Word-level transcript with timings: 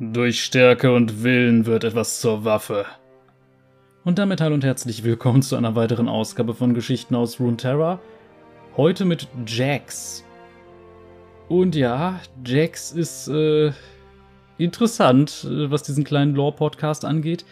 Durch 0.00 0.44
Stärke 0.44 0.94
und 0.94 1.24
Willen 1.24 1.66
wird 1.66 1.82
etwas 1.82 2.20
zur 2.20 2.44
Waffe. 2.44 2.86
Und 4.04 4.20
damit 4.20 4.40
hallo 4.40 4.54
und 4.54 4.62
herzlich 4.62 5.02
willkommen 5.02 5.42
zu 5.42 5.56
einer 5.56 5.74
weiteren 5.74 6.08
Ausgabe 6.08 6.54
von 6.54 6.72
Geschichten 6.72 7.16
aus 7.16 7.40
Runeterra. 7.40 7.98
Heute 8.76 9.04
mit 9.04 9.26
Jax. 9.44 10.24
Und 11.48 11.74
ja, 11.74 12.20
Jax 12.46 12.92
ist 12.92 13.26
äh, 13.26 13.72
interessant, 14.56 15.44
äh, 15.50 15.68
was 15.68 15.82
diesen 15.82 16.04
kleinen 16.04 16.36
Lore-Podcast 16.36 17.04
angeht. 17.04 17.44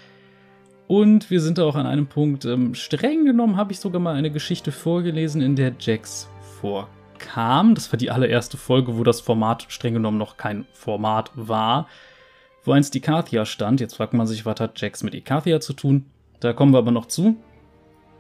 Und 0.87 1.33
wir 1.33 1.41
sind 1.41 1.59
auch 1.59 1.75
an 1.75 1.87
einem 1.87 2.07
Punkt, 2.07 2.45
ähm, 2.45 2.77
streng 2.77 3.25
genommen 3.25 3.57
habe 3.57 3.73
ich 3.73 3.81
sogar 3.81 4.01
mal 4.01 4.15
eine 4.15 4.31
Geschichte 4.31 4.71
vorgelesen, 4.71 5.43
in 5.43 5.57
der 5.57 5.73
Jax 5.81 6.29
vorkam. 6.61 7.75
Das 7.75 7.91
war 7.93 7.99
die 7.99 8.13
allererste 8.13 8.57
Folge, 8.57 8.97
wo 8.97 9.03
das 9.03 9.21
Format 9.21 9.67
streng 9.69 9.95
genommen 9.95 10.19
noch 10.19 10.37
kein 10.37 10.65
Format 10.73 11.33
war 11.35 11.89
wo 12.67 12.73
einst 12.73 12.95
Ikathia 12.95 13.45
stand. 13.45 13.81
Jetzt 13.81 13.97
fragt 13.97 14.15
man 14.15 14.27
sich, 14.27 14.45
was 14.47 14.61
hat 14.61 14.81
Jax 14.81 15.03
mit 15.03 15.15
Ikathia 15.15 15.61
zu 15.61 15.73
tun? 15.73 16.07
Da 16.41 16.53
kommen 16.53 16.73
wir 16.73 16.79
aber 16.79 16.91
noch 16.91 17.07
zu. 17.07 17.37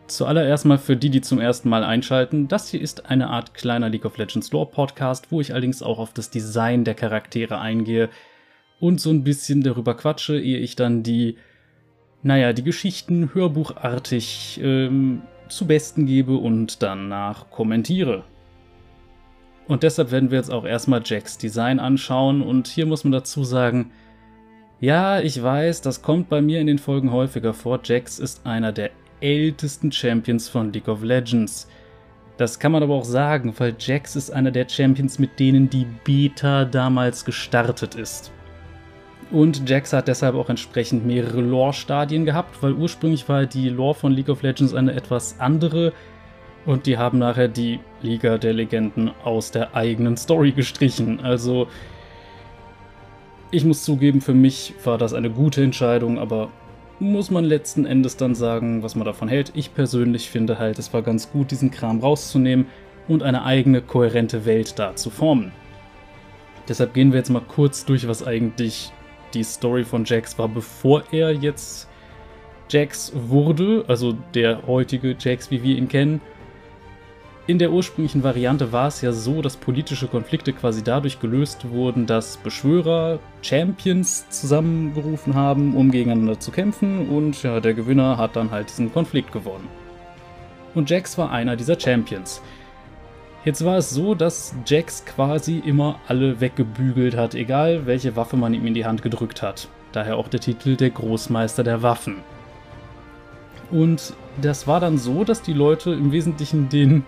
Zuallererst 0.06 0.64
mal 0.64 0.78
für 0.78 0.96
die, 0.96 1.10
die 1.10 1.20
zum 1.20 1.41
ersten 1.41 1.68
Mal 1.68 1.82
einschalten, 1.82 2.46
das 2.46 2.68
hier 2.68 2.80
ist 2.80 3.06
eine 3.06 3.28
Art 3.28 3.54
kleiner 3.54 3.88
League 3.88 4.04
of 4.04 4.18
Legends 4.18 4.52
Lore 4.52 4.70
Podcast, 4.70 5.32
wo 5.32 5.40
ich 5.40 5.52
allerdings 5.52 5.82
auch 5.82 5.98
auf 5.98 6.12
das 6.12 6.30
Design 6.30 6.84
der 6.84 6.95
Charaktere 6.95 7.59
eingehe 7.59 8.09
und 8.78 9.01
so 9.01 9.10
ein 9.10 9.24
bisschen 9.24 9.62
darüber 9.62 9.96
quatsche, 9.96 10.38
ehe 10.38 10.59
ich 10.59 10.76
dann 10.76 11.02
die, 11.02 11.38
naja, 12.23 12.52
die 12.52 12.62
Geschichten 12.62 13.34
hörbuchartig 13.34 14.60
ähm, 14.62 15.23
zu 15.48 15.66
Besten 15.66 16.06
gebe 16.06 16.37
und 16.37 16.82
danach 16.82 17.51
kommentiere. 17.51 18.23
Und 19.66 19.82
deshalb 19.82 20.12
werden 20.12 20.30
wir 20.30 20.38
jetzt 20.38 20.52
auch 20.52 20.65
erstmal 20.65 21.02
Jacks 21.04 21.38
Design 21.38 21.80
anschauen 21.80 22.42
und 22.42 22.68
hier 22.68 22.87
muss 22.87 23.02
man 23.02 23.12
dazu 23.12 23.42
sagen, 23.42 23.90
ja, 24.80 25.20
ich 25.20 25.42
weiß, 25.42 25.80
das 25.80 26.02
kommt 26.02 26.28
bei 26.28 26.42
mir 26.42 26.60
in 26.60 26.66
den 26.66 26.78
Folgen 26.78 27.12
häufiger 27.12 27.54
vor. 27.54 27.80
Jax 27.82 28.18
ist 28.18 28.46
einer 28.46 28.73
der 28.73 28.90
ältesten 29.20 29.90
Champions 29.90 30.48
von 30.48 30.73
League 30.73 30.88
of 30.88 31.02
Legends. 31.02 31.68
Das 32.37 32.59
kann 32.59 32.73
man 32.73 32.82
aber 32.82 32.95
auch 32.95 33.04
sagen, 33.04 33.54
weil 33.56 33.74
Jax 33.78 34.14
ist 34.16 34.30
einer 34.30 34.51
der 34.51 34.68
Champions, 34.68 35.18
mit 35.18 35.40
denen 35.40 35.70
die 35.70 35.86
Beta 36.04 36.66
damals 36.66 37.24
gestartet 37.24 37.95
ist. 37.95 38.30
Und 39.30 39.68
Jax 39.68 39.92
hat 39.92 40.09
deshalb 40.09 40.34
auch 40.34 40.51
entsprechend 40.51 41.06
mehrere 41.06 41.40
Lore-Stadien 41.40 42.26
gehabt, 42.26 42.62
weil 42.62 42.74
ursprünglich 42.74 43.29
war 43.29 43.46
die 43.46 43.70
Lore 43.70 43.95
von 43.95 44.12
League 44.12 44.29
of 44.29 44.42
Legends 44.42 44.74
eine 44.74 44.92
etwas 44.92 45.40
andere 45.40 45.92
und 46.66 46.86
die 46.86 46.98
haben 46.98 47.18
nachher 47.18 47.48
die 47.48 47.80
Liga 48.02 48.38
der 48.38 48.52
Legenden 48.52 49.10
aus 49.24 49.51
der 49.52 49.74
eigenen 49.74 50.16
Story 50.16 50.52
gestrichen. 50.52 51.20
Also 51.20 51.68
ich 53.50 53.64
muss 53.64 53.84
zugeben, 53.84 54.20
für 54.20 54.34
mich 54.34 54.74
war 54.84 54.98
das 54.98 55.14
eine 55.14 55.30
gute 55.30 55.62
Entscheidung, 55.62 56.18
aber 56.18 56.50
muss 56.98 57.30
man 57.30 57.44
letzten 57.44 57.84
Endes 57.84 58.16
dann 58.16 58.34
sagen, 58.34 58.82
was 58.82 58.94
man 58.94 59.04
davon 59.04 59.28
hält. 59.28 59.52
Ich 59.54 59.74
persönlich 59.74 60.30
finde 60.30 60.58
halt, 60.58 60.78
es 60.78 60.92
war 60.92 61.02
ganz 61.02 61.30
gut, 61.30 61.50
diesen 61.50 61.70
Kram 61.70 62.00
rauszunehmen 62.00 62.66
und 63.06 63.22
eine 63.22 63.44
eigene, 63.44 63.82
kohärente 63.82 64.47
Welt 64.47 64.78
da 64.78 64.97
zu 64.97 65.10
formen. 65.10 65.52
Deshalb 66.69 66.94
gehen 66.94 67.12
wir 67.12 67.19
jetzt 67.19 67.30
mal 67.30 67.42
kurz 67.42 67.84
durch, 67.84 68.08
was 68.08 68.26
eigentlich 68.26 68.92
die 69.34 69.44
Story 69.44 69.84
von 69.84 70.04
Jax 70.04 70.38
war, 70.38 70.48
bevor 70.48 71.04
er 71.12 71.32
jetzt 71.32 71.88
Jax 72.69 73.12
wurde, 73.14 73.84
also 73.86 74.16
der 74.34 74.66
heutige 74.66 75.14
Jax, 75.19 75.50
wie 75.50 75.62
wir 75.62 75.76
ihn 75.76 75.88
kennen. 75.88 76.20
In 77.48 77.60
der 77.60 77.70
ursprünglichen 77.70 78.25
Variante 78.25 78.72
war 78.72 78.88
es 78.88 79.02
ja 79.02 79.12
so, 79.12 79.41
dass 79.41 79.56
politische 79.56 80.08
Konflikte 80.08 80.52
quasi 80.52 80.82
dadurch 80.82 81.20
gelöst 81.20 81.70
wurden, 81.70 82.04
dass 82.04 82.38
Beschwörer 82.38 83.20
Champions 83.41 84.28
zusammengerufen 84.30 85.34
haben, 85.34 85.76
um 85.76 85.92
gegeneinander 85.92 86.41
zu 86.41 86.50
kämpfen 86.50 87.08
und 87.08 87.41
ja, 87.44 87.60
der 87.60 87.74
Gewinner 87.74 88.19
hat 88.19 88.34
dann 88.34 88.50
halt 88.50 88.70
diesen 88.70 88.92
Konflikt 88.92 89.30
gewonnen. 89.30 89.69
Und 90.74 90.91
Jax 90.91 91.16
war 91.19 91.30
einer 91.30 91.54
dieser 91.54 91.78
Champions. 91.78 92.42
Jetzt 93.44 93.64
war 93.64 93.76
es 93.76 93.90
so, 93.90 94.16
dass 94.16 94.52
Jax 94.66 95.04
quasi 95.04 95.62
immer 95.64 96.00
alle 96.08 96.40
weggebügelt 96.40 97.16
hat, 97.16 97.36
egal 97.36 97.86
welche 97.86 98.16
Waffe 98.16 98.36
man 98.36 98.54
ihm 98.54 98.66
in 98.66 98.74
die 98.74 98.86
Hand 98.86 99.02
gedrückt 99.02 99.40
hat. 99.40 99.68
Daher 99.92 100.16
auch 100.16 100.26
der 100.26 100.40
Titel 100.40 100.74
der 100.74 100.90
Großmeister 100.90 101.62
der 101.62 101.80
Waffen. 101.80 102.16
Und 103.70 104.14
das 104.42 104.66
war 104.66 104.80
dann 104.80 104.98
so, 104.98 105.22
dass 105.22 105.42
die 105.42 105.52
Leute 105.52 105.92
im 105.92 106.10
Wesentlichen 106.10 106.68
den 106.68 107.04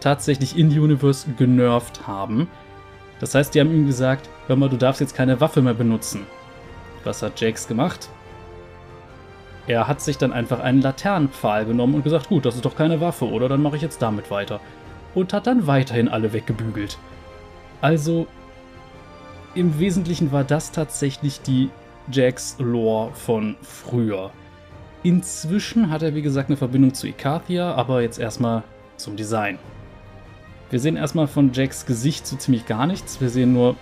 tatsächlich 0.00 0.56
in-Universe 0.56 1.30
genervt 1.36 2.06
haben. 2.06 2.48
Das 3.20 3.34
heißt, 3.34 3.54
die 3.54 3.60
haben 3.60 3.72
ihm 3.72 3.86
gesagt, 3.86 4.28
hör 4.46 4.56
mal, 4.56 4.68
du 4.68 4.76
darfst 4.76 5.00
jetzt 5.00 5.14
keine 5.14 5.40
Waffe 5.40 5.62
mehr 5.62 5.74
benutzen. 5.74 6.26
Was 7.04 7.22
hat 7.22 7.40
Jax 7.40 7.66
gemacht? 7.66 8.08
Er 9.66 9.86
hat 9.86 10.00
sich 10.00 10.16
dann 10.16 10.32
einfach 10.32 10.60
einen 10.60 10.80
Laternenpfahl 10.80 11.66
genommen 11.66 11.94
und 11.94 12.04
gesagt, 12.04 12.28
gut, 12.28 12.46
das 12.46 12.54
ist 12.54 12.64
doch 12.64 12.76
keine 12.76 13.00
Waffe, 13.00 13.26
oder? 13.28 13.48
Dann 13.48 13.62
mache 13.62 13.76
ich 13.76 13.82
jetzt 13.82 14.00
damit 14.00 14.30
weiter. 14.30 14.60
Und 15.14 15.32
hat 15.32 15.46
dann 15.46 15.66
weiterhin 15.66 16.08
alle 16.08 16.32
weggebügelt. 16.32 16.98
Also, 17.80 18.26
im 19.54 19.78
Wesentlichen 19.78 20.32
war 20.32 20.44
das 20.44 20.72
tatsächlich 20.72 21.42
die 21.42 21.70
Jax-Lore 22.10 23.12
von 23.12 23.56
früher. 23.62 24.30
Inzwischen 25.02 25.90
hat 25.90 26.02
er, 26.02 26.14
wie 26.14 26.22
gesagt, 26.22 26.48
eine 26.48 26.56
Verbindung 26.56 26.94
zu 26.94 27.06
Ikathia, 27.06 27.74
aber 27.74 28.02
jetzt 28.02 28.18
erstmal 28.18 28.62
zum 28.96 29.16
Design. 29.16 29.58
Wir 30.70 30.80
sehen 30.80 30.96
erstmal 30.96 31.26
von 31.26 31.52
Jacks 31.52 31.86
Gesicht 31.86 32.26
so 32.26 32.36
ziemlich 32.36 32.66
gar 32.66 32.86
nichts. 32.86 33.20
Wir 33.20 33.30
sehen 33.30 33.54
nur 33.54 33.76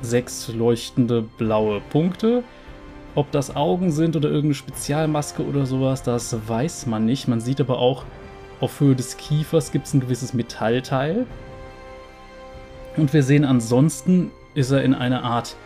sechs 0.00 0.48
leuchtende 0.48 1.22
blaue 1.22 1.80
Punkte. 1.90 2.44
Ob 3.16 3.30
das 3.32 3.56
Augen 3.56 3.90
sind 3.90 4.14
oder 4.14 4.28
irgendeine 4.28 4.54
Spezialmaske 4.54 5.44
oder 5.44 5.66
sowas, 5.66 6.02
das 6.04 6.36
weiß 6.48 6.86
man 6.86 7.06
nicht. 7.06 7.26
Man 7.26 7.40
sieht 7.40 7.60
aber 7.60 7.78
auch, 7.78 8.04
auf 8.60 8.78
Höhe 8.78 8.94
des 8.94 9.16
Kiefers 9.16 9.72
gibt 9.72 9.86
es 9.86 9.94
ein 9.94 10.00
gewisses 10.00 10.32
Metallteil. 10.32 11.26
Und 12.96 13.12
wir 13.12 13.22
sehen 13.22 13.44
ansonsten, 13.44 14.30
ist 14.54 14.70
er 14.70 14.82
in 14.82 14.94
eine 14.94 15.22
Art 15.22 15.56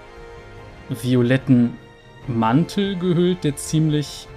violetten 0.89 1.75
Mantel 2.29 2.97
gehüllt, 2.97 3.45
der 3.45 3.57
ziemlich 3.57 4.29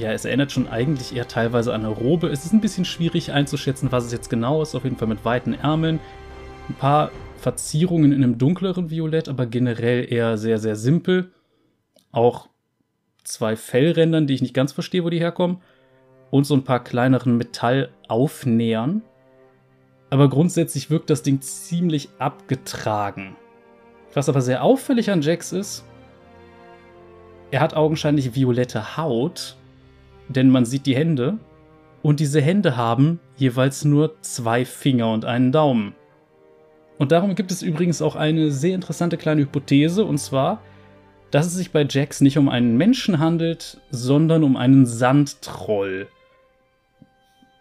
ja, 0.00 0.12
es 0.12 0.24
erinnert 0.24 0.50
schon 0.50 0.66
eigentlich 0.66 1.14
eher 1.14 1.28
teilweise 1.28 1.74
an 1.74 1.84
eine 1.84 1.94
Robe. 1.94 2.28
Es 2.28 2.46
ist 2.46 2.52
ein 2.52 2.62
bisschen 2.62 2.86
schwierig 2.86 3.32
einzuschätzen, 3.32 3.92
was 3.92 4.06
es 4.06 4.12
jetzt 4.12 4.30
genau 4.30 4.62
ist. 4.62 4.74
Auf 4.74 4.84
jeden 4.84 4.96
Fall 4.96 5.08
mit 5.08 5.24
weiten 5.24 5.52
Ärmeln. 5.52 6.00
Ein 6.68 6.74
paar 6.74 7.10
Verzierungen 7.36 8.12
in 8.12 8.24
einem 8.24 8.38
dunkleren 8.38 8.90
Violett, 8.90 9.28
aber 9.28 9.46
generell 9.46 10.10
eher 10.10 10.38
sehr, 10.38 10.58
sehr 10.58 10.76
simpel. 10.76 11.32
Auch 12.12 12.48
zwei 13.24 13.56
Fellrändern, 13.56 14.26
die 14.26 14.34
ich 14.34 14.42
nicht 14.42 14.54
ganz 14.54 14.72
verstehe, 14.72 15.04
wo 15.04 15.10
die 15.10 15.20
herkommen. 15.20 15.58
Und 16.30 16.44
so 16.44 16.54
ein 16.54 16.64
paar 16.64 16.82
kleineren 16.82 17.36
Metallaufnähern. 17.36 19.02
Aber 20.08 20.28
grundsätzlich 20.30 20.90
wirkt 20.90 21.10
das 21.10 21.22
Ding 21.22 21.42
ziemlich 21.42 22.08
abgetragen. 22.18 23.36
Was 24.14 24.28
aber 24.28 24.40
sehr 24.40 24.64
auffällig 24.64 25.10
an 25.10 25.22
Jax 25.22 25.52
ist, 25.52 25.84
er 27.50 27.60
hat 27.60 27.74
augenscheinlich 27.74 28.34
violette 28.34 28.96
Haut 28.96 29.56
denn 30.30 30.48
man 30.50 30.64
sieht 30.64 30.86
die 30.86 30.96
Hände 30.96 31.38
und 32.02 32.20
diese 32.20 32.40
Hände 32.40 32.76
haben 32.76 33.20
jeweils 33.36 33.84
nur 33.84 34.20
zwei 34.22 34.64
Finger 34.64 35.12
und 35.12 35.24
einen 35.24 35.52
Daumen. 35.52 35.94
Und 36.98 37.12
darum 37.12 37.34
gibt 37.34 37.50
es 37.50 37.62
übrigens 37.62 38.02
auch 38.02 38.16
eine 38.16 38.50
sehr 38.50 38.74
interessante 38.74 39.16
kleine 39.16 39.42
Hypothese, 39.42 40.04
und 40.04 40.18
zwar, 40.18 40.62
dass 41.30 41.46
es 41.46 41.54
sich 41.54 41.72
bei 41.72 41.86
Jax 41.88 42.20
nicht 42.20 42.38
um 42.38 42.48
einen 42.48 42.76
Menschen 42.76 43.18
handelt, 43.18 43.80
sondern 43.90 44.44
um 44.44 44.56
einen 44.56 44.86
Sandtroll. 44.86 46.08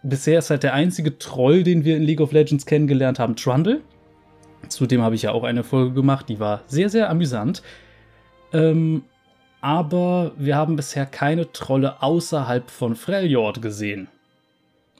Bisher 0.03 0.39
ist 0.39 0.49
halt 0.49 0.63
der 0.63 0.73
einzige 0.73 1.17
Troll, 1.17 1.63
den 1.63 1.83
wir 1.83 1.97
in 1.97 2.03
League 2.03 2.21
of 2.21 2.31
Legends 2.31 2.65
kennengelernt 2.65 3.19
haben, 3.19 3.35
Trundle. 3.35 3.81
Zudem 4.67 5.01
habe 5.01 5.15
ich 5.15 5.23
ja 5.23 5.31
auch 5.31 5.43
eine 5.43 5.63
Folge 5.63 5.93
gemacht, 5.93 6.29
die 6.29 6.39
war 6.39 6.61
sehr, 6.67 6.89
sehr 6.89 7.09
amüsant. 7.09 7.63
Ähm, 8.53 9.03
aber 9.61 10.31
wir 10.37 10.55
haben 10.55 10.75
bisher 10.75 11.05
keine 11.05 11.51
Trolle 11.51 12.01
außerhalb 12.01 12.69
von 12.69 12.95
Freljord 12.95 13.61
gesehen. 13.61 14.07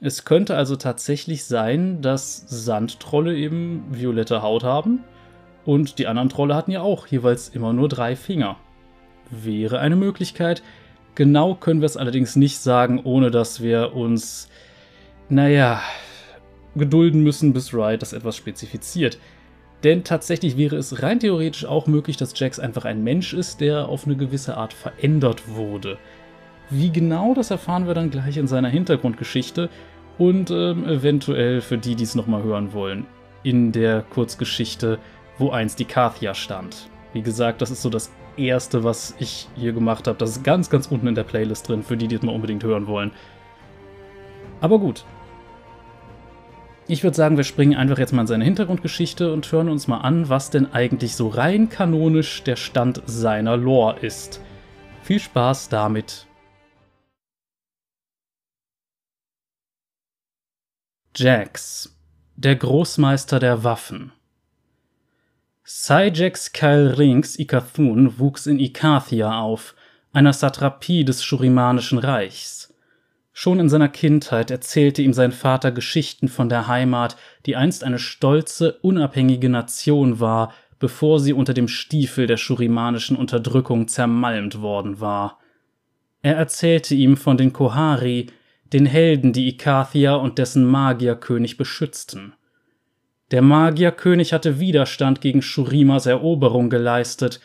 Es 0.00 0.24
könnte 0.24 0.56
also 0.56 0.76
tatsächlich 0.76 1.44
sein, 1.44 2.00
dass 2.00 2.44
Sandtrolle 2.48 3.36
eben 3.36 3.84
violette 3.90 4.42
Haut 4.42 4.64
haben 4.64 5.04
und 5.64 5.98
die 5.98 6.06
anderen 6.06 6.30
Trolle 6.30 6.54
hatten 6.54 6.70
ja 6.70 6.80
auch 6.80 7.06
jeweils 7.06 7.48
immer 7.50 7.72
nur 7.72 7.88
drei 7.88 8.16
Finger. 8.16 8.56
Wäre 9.30 9.78
eine 9.78 9.96
Möglichkeit. 9.96 10.62
Genau 11.14 11.54
können 11.54 11.80
wir 11.80 11.86
es 11.86 11.96
allerdings 11.96 12.36
nicht 12.36 12.58
sagen, 12.58 13.00
ohne 13.04 13.30
dass 13.30 13.62
wir 13.62 13.94
uns, 13.94 14.48
naja, 15.28 15.82
gedulden 16.74 17.22
müssen, 17.22 17.52
bis 17.52 17.74
Riot 17.74 18.00
das 18.00 18.12
etwas 18.12 18.36
spezifiziert. 18.36 19.18
Denn 19.82 20.04
tatsächlich 20.04 20.56
wäre 20.56 20.76
es 20.76 21.02
rein 21.02 21.20
theoretisch 21.20 21.64
auch 21.64 21.86
möglich, 21.86 22.16
dass 22.16 22.38
Jax 22.38 22.58
einfach 22.58 22.84
ein 22.84 23.02
Mensch 23.02 23.32
ist, 23.32 23.60
der 23.60 23.88
auf 23.88 24.06
eine 24.06 24.16
gewisse 24.16 24.56
Art 24.56 24.74
verändert 24.74 25.48
wurde. 25.48 25.98
Wie 26.68 26.90
genau, 26.90 27.34
das 27.34 27.50
erfahren 27.50 27.86
wir 27.86 27.94
dann 27.94 28.10
gleich 28.10 28.36
in 28.36 28.46
seiner 28.46 28.68
Hintergrundgeschichte 28.68 29.70
und 30.18 30.50
ähm, 30.50 30.86
eventuell 30.86 31.62
für 31.62 31.78
die, 31.78 31.94
die 31.94 32.04
es 32.04 32.14
nochmal 32.14 32.42
hören 32.42 32.72
wollen, 32.74 33.06
in 33.42 33.72
der 33.72 34.02
Kurzgeschichte, 34.02 34.98
wo 35.38 35.50
einst 35.50 35.78
die 35.78 35.86
Kathia 35.86 36.34
stand. 36.34 36.90
Wie 37.14 37.22
gesagt, 37.22 37.62
das 37.62 37.70
ist 37.70 37.82
so 37.82 37.88
das 37.88 38.12
erste, 38.36 38.84
was 38.84 39.14
ich 39.18 39.48
hier 39.56 39.72
gemacht 39.72 40.06
habe. 40.06 40.18
Das 40.18 40.30
ist 40.30 40.44
ganz, 40.44 40.68
ganz 40.70 40.86
unten 40.88 41.06
in 41.06 41.14
der 41.14 41.24
Playlist 41.24 41.68
drin, 41.68 41.82
für 41.82 41.96
die, 41.96 42.06
die 42.06 42.16
es 42.16 42.22
mal 42.22 42.34
unbedingt 42.34 42.62
hören 42.62 42.86
wollen. 42.86 43.12
Aber 44.60 44.78
gut. 44.78 45.04
Ich 46.90 47.04
würde 47.04 47.16
sagen, 47.16 47.36
wir 47.36 47.44
springen 47.44 47.76
einfach 47.76 48.00
jetzt 48.00 48.12
mal 48.12 48.22
in 48.22 48.26
seine 48.26 48.42
Hintergrundgeschichte 48.42 49.32
und 49.32 49.52
hören 49.52 49.68
uns 49.68 49.86
mal 49.86 49.98
an, 49.98 50.28
was 50.28 50.50
denn 50.50 50.72
eigentlich 50.72 51.14
so 51.14 51.28
rein 51.28 51.68
kanonisch 51.68 52.42
der 52.42 52.56
Stand 52.56 53.00
seiner 53.06 53.56
Lore 53.56 54.00
ist. 54.00 54.40
Viel 55.04 55.20
Spaß 55.20 55.68
damit. 55.68 56.26
Jax, 61.14 61.96
der 62.34 62.56
Großmeister 62.56 63.38
der 63.38 63.62
Waffen. 63.62 64.10
Syjax 65.62 66.52
Kyle 66.52 66.98
Rings 66.98 67.38
Ikathun 67.38 68.18
wuchs 68.18 68.48
in 68.48 68.58
Ikathia 68.58 69.38
auf, 69.38 69.76
einer 70.12 70.32
Satrapie 70.32 71.04
des 71.04 71.22
Shurimanischen 71.22 71.98
Reichs. 71.98 72.69
Schon 73.42 73.58
in 73.58 73.70
seiner 73.70 73.88
Kindheit 73.88 74.50
erzählte 74.50 75.00
ihm 75.00 75.14
sein 75.14 75.32
Vater 75.32 75.72
Geschichten 75.72 76.28
von 76.28 76.50
der 76.50 76.68
Heimat, 76.68 77.16
die 77.46 77.56
einst 77.56 77.84
eine 77.84 77.98
stolze, 77.98 78.72
unabhängige 78.82 79.48
Nation 79.48 80.20
war, 80.20 80.52
bevor 80.78 81.20
sie 81.20 81.32
unter 81.32 81.54
dem 81.54 81.66
Stiefel 81.66 82.26
der 82.26 82.36
shurimanischen 82.36 83.16
Unterdrückung 83.16 83.88
zermalmt 83.88 84.60
worden 84.60 85.00
war. 85.00 85.38
Er 86.20 86.36
erzählte 86.36 86.94
ihm 86.94 87.16
von 87.16 87.38
den 87.38 87.54
Kohari, 87.54 88.26
den 88.74 88.84
Helden, 88.84 89.32
die 89.32 89.48
Ikathia 89.48 90.16
und 90.16 90.36
dessen 90.36 90.66
Magierkönig 90.66 91.56
beschützten. 91.56 92.34
Der 93.30 93.40
Magierkönig 93.40 94.34
hatte 94.34 94.60
Widerstand 94.60 95.22
gegen 95.22 95.40
Shurimas 95.40 96.04
Eroberung 96.04 96.68
geleistet, 96.68 97.40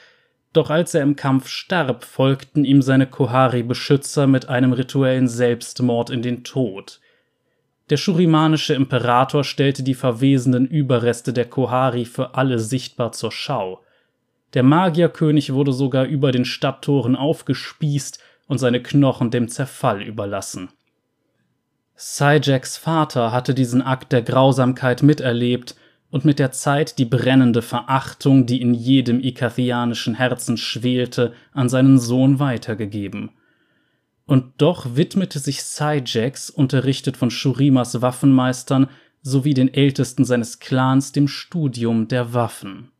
doch 0.56 0.70
als 0.70 0.94
er 0.94 1.02
im 1.02 1.16
Kampf 1.16 1.48
starb, 1.48 2.04
folgten 2.04 2.66
ihm 2.66 2.82
seine 2.82 3.08
Kohari-Beschützer 3.08 4.28
mit 4.28 4.50
einem 4.50 4.74
rituellen 4.74 5.28
Selbstmord 5.28 6.10
in 6.10 6.22
den 6.22 6.44
Tod. 6.44 7.00
Der 7.90 7.98
shurimanische 7.98 8.74
Imperator 8.74 9.44
stellte 9.44 9.84
die 9.84 9.94
verwesenden 9.94 10.66
Überreste 10.66 11.34
der 11.34 11.46
Kohari 11.46 12.06
für 12.06 12.36
alle 12.36 12.60
sichtbar 12.60 13.12
zur 13.12 13.32
Schau. 13.32 13.82
Der 14.54 14.64
Magierkönig 14.64 15.54
wurde 15.54 15.74
sogar 15.74 16.06
über 16.06 16.32
den 16.32 16.46
Stadttoren 16.46 17.16
aufgespießt 17.16 18.20
und 18.48 18.58
seine 18.58 18.82
Knochen 18.82 19.30
dem 19.32 19.50
Zerfall 19.50 20.02
überlassen. 20.02 20.70
Syjax 21.96 22.78
Vater 22.78 23.32
hatte 23.32 23.54
diesen 23.54 23.82
Akt 23.82 24.12
der 24.12 24.22
Grausamkeit 24.22 25.04
miterlebt 25.04 25.76
und 26.16 26.24
mit 26.24 26.40
der 26.40 26.54
Zeit 26.54 26.98
die 26.98 27.04
brennende 27.04 27.62
Verachtung, 27.62 28.46
die 28.46 28.62
in 28.62 28.74
jedem 28.74 29.20
ikathianischen 29.20 30.16
Herzen 30.16 30.56
schwelte, 30.56 31.34
an 31.52 31.68
seinen 31.68 32.00
Sohn 32.00 32.40
weitergegeben. 32.40 33.32
Und 34.26 34.54
doch 34.60 34.96
widmete 34.96 35.40
sich 35.40 35.62
Syjax, 35.62 36.50
unterrichtet 36.50 37.18
von 37.18 37.32
Shurimas 37.32 38.02
Waffenmeistern 38.02 38.88
sowie 39.24 39.54
den 39.54 39.74
Ältesten 39.74 40.24
seines 40.24 40.60
Clans, 40.60 41.12
dem 41.12 41.28
Studium 41.28 42.08
der 42.08 42.34
Waffen. 42.34 42.92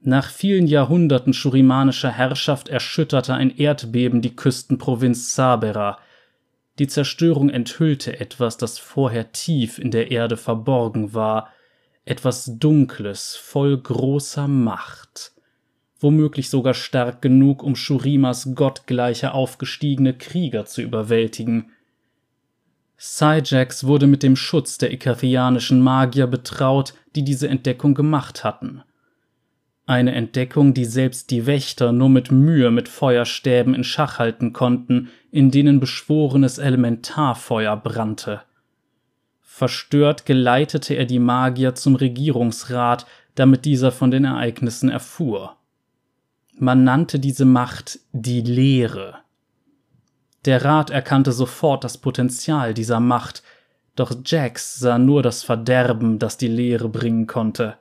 Nach 0.00 0.30
vielen 0.30 0.66
Jahrhunderten 0.66 1.34
shurimanischer 1.34 2.12
Herrschaft 2.12 2.68
erschütterte 2.68 3.34
ein 3.34 3.54
Erdbeben 3.54 4.22
die 4.22 4.34
Küstenprovinz 4.34 5.34
Sabera, 5.34 5.98
die 6.78 6.86
Zerstörung 6.86 7.50
enthüllte 7.50 8.18
etwas, 8.20 8.56
das 8.56 8.78
vorher 8.78 9.32
tief 9.32 9.78
in 9.78 9.90
der 9.90 10.10
Erde 10.10 10.38
verborgen 10.38 11.12
war, 11.12 11.50
etwas 12.06 12.58
Dunkles, 12.58 13.36
voll 13.36 13.76
großer 13.76 14.48
Macht, 14.48 15.32
womöglich 16.00 16.48
sogar 16.48 16.72
stark 16.72 17.20
genug, 17.20 17.62
um 17.62 17.76
Shurimas 17.76 18.54
gottgleiche 18.54 19.34
aufgestiegene 19.34 20.16
Krieger 20.16 20.64
zu 20.64 20.80
überwältigen. 20.80 21.72
Syjax 22.96 23.84
wurde 23.84 24.06
mit 24.06 24.22
dem 24.22 24.36
Schutz 24.36 24.78
der 24.78 24.90
ikathianischen 24.90 25.82
Magier 25.82 26.26
betraut, 26.26 26.94
die 27.14 27.24
diese 27.24 27.48
Entdeckung 27.48 27.92
gemacht 27.92 28.42
hatten– 28.42 28.82
eine 29.88 30.16
Entdeckung, 30.16 30.74
die 30.74 30.84
selbst 30.84 31.30
die 31.30 31.46
Wächter 31.46 31.92
nur 31.92 32.08
mit 32.08 32.32
Mühe 32.32 32.72
mit 32.72 32.88
Feuerstäben 32.88 33.72
in 33.72 33.84
Schach 33.84 34.18
halten 34.18 34.52
konnten, 34.52 35.10
in 35.30 35.52
denen 35.52 35.78
beschworenes 35.78 36.58
Elementarfeuer 36.58 37.76
brannte. 37.76 38.42
Verstört 39.56 40.26
geleitete 40.26 40.92
er 40.92 41.06
die 41.06 41.18
Magier 41.18 41.74
zum 41.74 41.94
Regierungsrat, 41.94 43.06
damit 43.36 43.64
dieser 43.64 43.90
von 43.90 44.10
den 44.10 44.26
Ereignissen 44.26 44.90
erfuhr. 44.90 45.56
Man 46.58 46.84
nannte 46.84 47.18
diese 47.18 47.46
Macht 47.46 48.00
die 48.12 48.42
Lehre. 48.42 49.20
Der 50.44 50.62
Rat 50.62 50.90
erkannte 50.90 51.32
sofort 51.32 51.84
das 51.84 51.96
Potenzial 51.96 52.74
dieser 52.74 53.00
Macht, 53.00 53.42
doch 53.94 54.14
Jax 54.26 54.78
sah 54.78 54.98
nur 54.98 55.22
das 55.22 55.42
Verderben, 55.42 56.18
das 56.18 56.36
die 56.36 56.48
Lehre 56.48 56.90
bringen 56.90 57.26
konnte. 57.26 57.78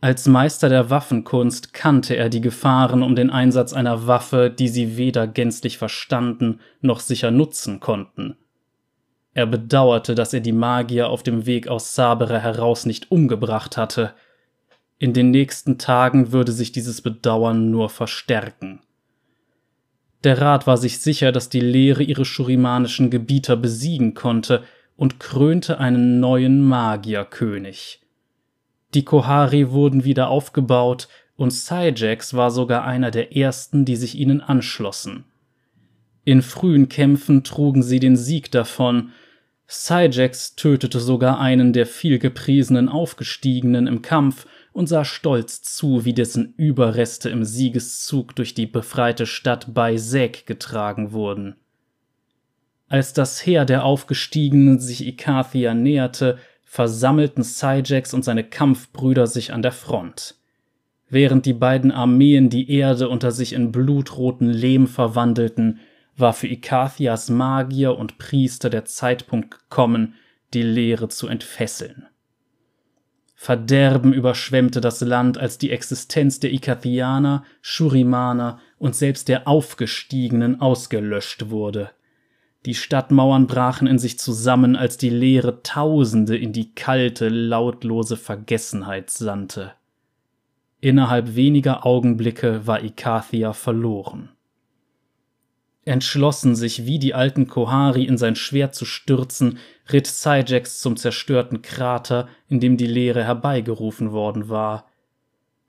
Als 0.00 0.26
Meister 0.26 0.68
der 0.68 0.90
Waffenkunst 0.90 1.72
kannte 1.72 2.16
er 2.16 2.28
die 2.28 2.40
Gefahren 2.40 3.04
um 3.04 3.14
den 3.14 3.30
Einsatz 3.30 3.72
einer 3.72 4.08
Waffe, 4.08 4.50
die 4.50 4.66
sie 4.66 4.96
weder 4.96 5.28
gänzlich 5.28 5.78
verstanden 5.78 6.58
noch 6.80 6.98
sicher 6.98 7.30
nutzen 7.30 7.78
konnten. 7.78 8.36
Er 9.36 9.44
bedauerte, 9.44 10.14
dass 10.14 10.32
er 10.32 10.40
die 10.40 10.52
Magier 10.52 11.10
auf 11.10 11.22
dem 11.22 11.44
Weg 11.44 11.68
aus 11.68 11.94
Sabere 11.94 12.40
heraus 12.40 12.86
nicht 12.86 13.10
umgebracht 13.10 13.76
hatte. 13.76 14.14
In 14.96 15.12
den 15.12 15.30
nächsten 15.30 15.76
Tagen 15.76 16.32
würde 16.32 16.52
sich 16.52 16.72
dieses 16.72 17.02
Bedauern 17.02 17.70
nur 17.70 17.90
verstärken. 17.90 18.80
Der 20.24 20.40
Rat 20.40 20.66
war 20.66 20.78
sich 20.78 21.00
sicher, 21.00 21.32
dass 21.32 21.50
die 21.50 21.60
Lehre 21.60 22.02
ihre 22.02 22.24
schurimanischen 22.24 23.10
Gebieter 23.10 23.58
besiegen 23.58 24.14
konnte 24.14 24.62
und 24.96 25.20
krönte 25.20 25.80
einen 25.80 26.18
neuen 26.18 26.66
Magierkönig. 26.66 28.00
Die 28.94 29.04
Kohari 29.04 29.70
wurden 29.70 30.04
wieder 30.04 30.30
aufgebaut 30.30 31.08
und 31.36 31.50
Syjax 31.50 32.32
war 32.32 32.50
sogar 32.50 32.86
einer 32.86 33.10
der 33.10 33.36
ersten, 33.36 33.84
die 33.84 33.96
sich 33.96 34.14
ihnen 34.14 34.40
anschlossen. 34.40 35.24
In 36.24 36.40
frühen 36.40 36.88
Kämpfen 36.88 37.44
trugen 37.44 37.82
sie 37.82 38.00
den 38.00 38.16
Sieg 38.16 38.50
davon. 38.50 39.12
Syjax 39.68 40.54
tötete 40.54 41.00
sogar 41.00 41.40
einen 41.40 41.72
der 41.72 41.86
vielgepriesenen 41.86 42.88
Aufgestiegenen 42.88 43.86
im 43.86 44.00
Kampf 44.00 44.46
und 44.72 44.88
sah 44.88 45.04
stolz 45.04 45.62
zu, 45.62 46.04
wie 46.04 46.12
dessen 46.12 46.54
Überreste 46.56 47.30
im 47.30 47.44
Siegeszug 47.44 48.36
durch 48.36 48.54
die 48.54 48.66
befreite 48.66 49.26
Stadt 49.26 49.74
Baisek 49.74 50.46
getragen 50.46 51.12
wurden. 51.12 51.56
Als 52.88 53.12
das 53.12 53.44
Heer 53.44 53.64
der 53.64 53.84
Aufgestiegenen 53.84 54.78
sich 54.78 55.04
Ikathia 55.04 55.74
näherte, 55.74 56.38
versammelten 56.64 57.42
Syjax 57.42 58.14
und 58.14 58.24
seine 58.24 58.44
Kampfbrüder 58.44 59.26
sich 59.26 59.52
an 59.52 59.62
der 59.62 59.72
Front. 59.72 60.36
Während 61.08 61.46
die 61.46 61.52
beiden 61.52 61.90
Armeen 61.90 62.50
die 62.50 62.70
Erde 62.70 63.08
unter 63.08 63.32
sich 63.32 63.52
in 63.52 63.72
blutroten 63.72 64.50
Lehm 64.50 64.86
verwandelten, 64.86 65.80
war 66.16 66.32
für 66.32 66.48
Ikathias 66.48 67.28
Magier 67.28 67.96
und 67.96 68.18
Priester 68.18 68.70
der 68.70 68.84
Zeitpunkt 68.84 69.50
gekommen, 69.50 70.14
die 70.54 70.62
Lehre 70.62 71.08
zu 71.08 71.28
entfesseln. 71.28 72.06
Verderben 73.34 74.14
überschwemmte 74.14 74.80
das 74.80 75.02
Land, 75.02 75.36
als 75.36 75.58
die 75.58 75.70
Existenz 75.70 76.40
der 76.40 76.52
Ikathianer, 76.52 77.44
Shurimaner 77.60 78.60
und 78.78 78.96
selbst 78.96 79.28
der 79.28 79.46
Aufgestiegenen 79.46 80.60
ausgelöscht 80.60 81.50
wurde. 81.50 81.90
Die 82.64 82.74
Stadtmauern 82.74 83.46
brachen 83.46 83.86
in 83.86 83.98
sich 83.98 84.18
zusammen, 84.18 84.74
als 84.74 84.96
die 84.96 85.10
Leere 85.10 85.62
Tausende 85.62 86.36
in 86.36 86.52
die 86.52 86.74
kalte, 86.74 87.28
lautlose 87.28 88.16
Vergessenheit 88.16 89.10
sandte. 89.10 89.72
Innerhalb 90.80 91.36
weniger 91.36 91.84
Augenblicke 91.84 92.66
war 92.66 92.82
Ikathia 92.82 93.52
verloren. 93.52 94.30
Entschlossen, 95.86 96.56
sich 96.56 96.84
wie 96.84 96.98
die 96.98 97.14
alten 97.14 97.46
Kohari 97.46 98.04
in 98.04 98.18
sein 98.18 98.34
Schwert 98.34 98.74
zu 98.74 98.84
stürzen, 98.84 99.58
ritt 99.92 100.08
Syjax 100.08 100.80
zum 100.80 100.96
zerstörten 100.96 101.62
Krater, 101.62 102.28
in 102.48 102.58
dem 102.58 102.76
die 102.76 102.88
Leere 102.88 103.22
herbeigerufen 103.22 104.10
worden 104.10 104.48
war. 104.48 104.90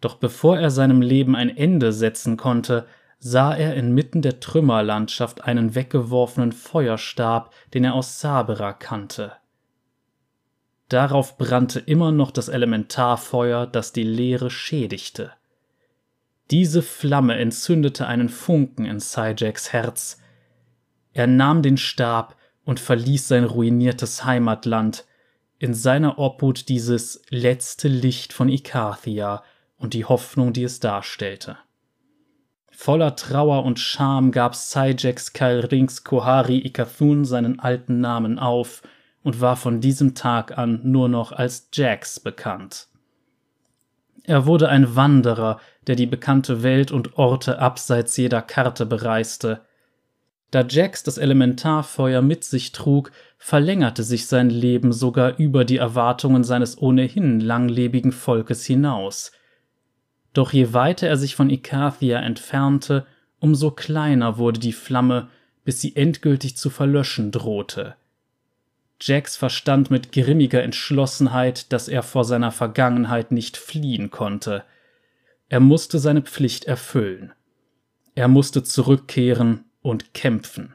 Doch 0.02 0.16
bevor 0.16 0.58
er 0.58 0.72
seinem 0.72 1.02
Leben 1.02 1.36
ein 1.36 1.56
Ende 1.56 1.94
setzen 1.94 2.36
konnte, 2.36 2.88
sah 3.20 3.56
er 3.56 3.76
inmitten 3.76 4.24
der 4.24 4.40
Trümmerlandschaft 4.40 5.44
einen 5.44 5.76
weggeworfenen 5.76 6.52
Feuerstab, 6.52 7.54
den 7.76 7.84
er 7.84 7.94
aus 7.94 8.20
Sabera 8.20 8.74
kannte. 8.74 9.34
Darauf 10.90 11.38
brannte 11.38 11.80
immer 11.80 12.12
noch 12.12 12.32
das 12.32 12.48
Elementarfeuer, 12.48 13.68
das 13.68 13.94
die 13.94 14.04
Leere 14.04 14.50
schädigte. 14.50 15.32
Diese 16.52 16.82
Flamme 16.82 17.36
entzündete 17.36 18.08
einen 18.08 18.30
Funken 18.30 18.86
in 18.86 19.00
Syjax 19.00 19.74
Herz. 19.74 20.22
Er 21.14 21.28
nahm 21.28 21.62
den 21.62 21.78
Stab 21.78 22.36
und 22.64 22.80
verließ 22.80 23.28
sein 23.28 23.44
ruiniertes 23.44 24.24
Heimatland, 24.24 25.06
in 25.60 25.74
seiner 25.74 26.20
Obhut 26.20 26.70
dieses 26.70 27.24
letzte 27.30 27.88
Licht 27.88 28.32
von 28.32 28.50
Ikathia, 28.50 29.44
und 29.78 29.94
die 29.94 30.06
Hoffnung, 30.06 30.54
die 30.54 30.64
es 30.64 30.80
darstellte. 30.80 31.58
Voller 32.72 33.16
Trauer 33.16 33.64
und 33.64 33.80
Scham 33.80 34.32
gab 34.32 34.56
Syjax 34.56 35.34
Kairings 35.34 36.04
Kohari 36.04 36.60
Ikathun 36.60 37.26
seinen 37.26 37.60
alten 37.60 38.00
Namen 38.00 38.40
auf 38.40 38.84
und 39.24 39.42
war 39.42 39.56
von 39.56 39.82
diesem 39.82 40.14
Tag 40.14 40.58
an 40.58 40.82
nur 40.84 41.10
noch 41.10 41.32
als 41.32 41.70
Jax 41.74 42.20
bekannt. 42.20 42.88
Er 44.24 44.46
wurde 44.46 44.70
ein 44.70 44.96
Wanderer, 44.96 45.60
der 45.88 45.96
die 45.96 46.06
bekannte 46.06 46.64
Welt 46.64 46.92
und 46.92 47.18
Orte 47.18 47.60
abseits 47.60 48.16
jeder 48.18 48.42
Karte 48.42 48.86
bereiste. 48.86 49.62
Da 50.52 50.66
Jax 50.68 51.04
das 51.04 51.18
Elementarfeuer 51.18 52.22
mit 52.22 52.44
sich 52.44 52.72
trug, 52.72 53.12
verlängerte 53.38 54.04
sich 54.04 54.28
sein 54.28 54.50
Leben 54.50 54.94
sogar 54.94 55.38
über 55.38 55.66
die 55.66 55.78
Erwartungen 55.78 56.44
seines 56.44 56.82
ohnehin 56.82 57.40
langlebigen 57.40 58.12
Volkes 58.12 58.66
hinaus. 58.66 59.32
Doch 60.34 60.54
je 60.54 60.74
weiter 60.74 61.08
er 61.08 61.18
sich 61.18 61.36
von 61.36 61.50
Ikathia 61.50 62.20
entfernte, 62.20 63.06
umso 63.40 63.72
kleiner 63.72 64.38
wurde 64.38 64.60
die 64.60 64.74
Flamme, 64.74 65.30
bis 65.66 65.82
sie 65.82 65.96
endgültig 65.96 66.56
zu 66.56 66.70
verlöschen 66.70 67.32
drohte. 67.32 67.96
Jax 69.02 69.36
verstand 69.36 69.92
mit 69.92 70.12
grimmiger 70.12 70.64
Entschlossenheit, 70.64 71.72
dass 71.72 71.88
er 71.88 72.04
vor 72.04 72.24
seiner 72.24 72.52
Vergangenheit 72.52 73.32
nicht 73.32 73.58
fliehen 73.58 74.10
konnte. 74.10 74.64
Er 75.50 75.60
musste 75.60 76.00
seine 76.00 76.22
Pflicht 76.22 76.66
erfüllen. 76.66 77.32
Er 78.16 78.28
musste 78.28 78.64
zurückkehren 78.64 79.66
und 79.82 80.14
kämpfen. 80.14 80.74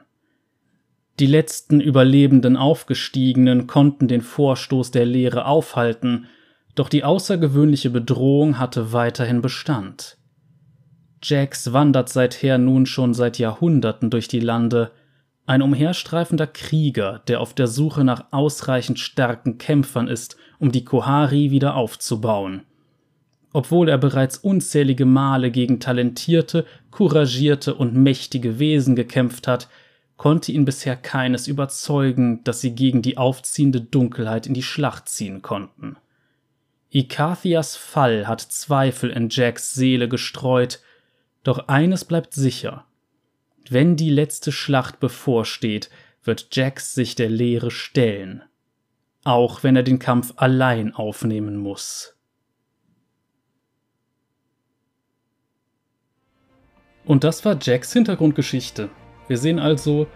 Die 1.19 1.27
letzten 1.27 1.79
überlebenden 1.79 2.57
Aufgestiegenen 2.57 3.67
konnten 3.67 4.07
den 4.07 4.21
Vorstoß 4.21 4.89
der 4.89 5.05
Leere 5.05 5.45
aufhalten, 5.45 6.25
doch 6.73 6.89
die 6.89 7.03
außergewöhnliche 7.03 7.91
Bedrohung 7.91 8.57
hatte 8.57 8.93
weiterhin 8.93 9.41
Bestand. 9.41 10.17
Jax 11.21 11.71
wandert 11.71 12.09
seither 12.09 12.57
nun 12.57 12.87
schon 12.87 13.13
seit 13.13 13.37
Jahrhunderten 13.37 14.09
durch 14.09 14.27
die 14.27 14.39
Lande, 14.39 14.91
ein 15.45 15.61
umherstreifender 15.61 16.47
Krieger, 16.47 17.21
der 17.27 17.41
auf 17.41 17.53
der 17.53 17.67
Suche 17.67 18.03
nach 18.03 18.25
ausreichend 18.31 18.97
starken 18.97 19.57
Kämpfern 19.57 20.07
ist, 20.07 20.37
um 20.57 20.71
die 20.71 20.83
Kohari 20.83 21.51
wieder 21.51 21.75
aufzubauen. 21.75 22.63
Obwohl 23.53 23.87
er 23.87 23.99
bereits 23.99 24.37
unzählige 24.37 25.05
Male 25.05 25.51
gegen 25.51 25.79
talentierte, 25.79 26.65
couragierte 26.89 27.75
und 27.75 27.95
mächtige 27.95 28.59
Wesen 28.59 28.95
gekämpft 28.95 29.47
hat, 29.47 29.69
konnte 30.17 30.51
ihn 30.51 30.65
bisher 30.65 30.95
keines 30.95 31.47
überzeugen, 31.47 32.43
dass 32.43 32.61
sie 32.61 32.73
gegen 32.73 33.01
die 33.01 33.17
aufziehende 33.17 33.79
Dunkelheit 33.81 34.47
in 34.47 34.53
die 34.53 34.63
Schlacht 34.63 35.07
ziehen 35.07 35.41
konnten. 35.41 35.97
Ikathias 36.91 37.75
Fall 37.75 38.27
hat 38.27 38.41
Zweifel 38.41 39.11
in 39.11 39.29
Jacks 39.29 39.73
Seele 39.73 40.07
gestreut, 40.07 40.81
doch 41.43 41.67
eines 41.67 42.05
bleibt 42.05 42.33
sicher. 42.33 42.85
Wenn 43.69 43.95
die 43.95 44.09
letzte 44.09 44.51
Schlacht 44.51 44.99
bevorsteht, 44.99 45.89
wird 46.23 46.55
Jax 46.55 46.93
sich 46.93 47.15
der 47.15 47.29
Lehre 47.29 47.71
stellen. 47.71 48.43
Auch 49.23 49.63
wenn 49.63 49.75
er 49.75 49.83
den 49.83 49.99
Kampf 49.99 50.33
allein 50.37 50.93
aufnehmen 50.93 51.57
muss. 51.57 52.15
Und 57.05 57.23
das 57.23 57.43
war 57.43 57.57
Jacks 57.61 57.91
Hintergrundgeschichte. 57.93 58.89
Wir 59.27 59.37
sehen 59.37 59.59
also, 59.59 60.07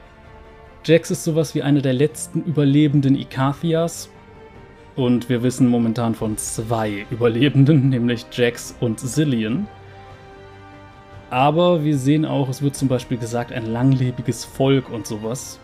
Jax 0.86 1.12
ist 1.12 1.24
sowas 1.24 1.54
wie 1.54 1.62
einer 1.62 1.82
der 1.82 1.94
letzten 1.94 2.44
überlebenden 2.44 3.16
Ikathias 3.16 4.10
und 4.96 5.28
wir 5.28 5.44
wissen 5.44 5.68
momentan 5.68 6.16
von 6.16 6.38
zwei 6.38 7.06
Überlebenden, 7.12 7.90
nämlich 7.90 8.26
Jax 8.32 8.76
und 8.80 9.00
Zillion. 9.00 9.68
Aber 11.30 11.84
wir 11.84 11.98
sehen 11.98 12.26
auch, 12.26 12.48
es 12.48 12.62
wird 12.62 12.76
zum 12.76 12.88
Beispiel 12.88 13.18
gesagt, 13.18 13.52
ein 13.52 13.66
langlebiges 13.66 14.46
Volk 14.46 14.90
und 14.90 15.06
sowas. 15.06 15.60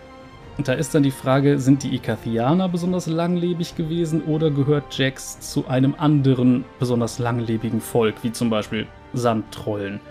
Und 0.57 0.67
da 0.67 0.73
ist 0.73 0.93
dann 0.93 1.03
die 1.03 1.11
Frage, 1.11 1.57
sind 1.57 1.83
die 1.83 1.95
Ikathianer 1.95 2.67
besonders 2.67 3.07
langlebig 3.07 3.75
gewesen 3.75 4.23
oder 4.23 4.51
gehört 4.51 4.95
Jax 4.97 5.39
zu 5.39 5.67
einem 5.67 5.95
anderen 5.97 6.65
besonders 6.79 7.17
langlebigen 7.17 7.79
Volk, 7.79 8.15
wie 8.23 8.31
zum 8.33 8.49
Beispiel 8.49 8.87
Sandtrollen? 9.13 10.01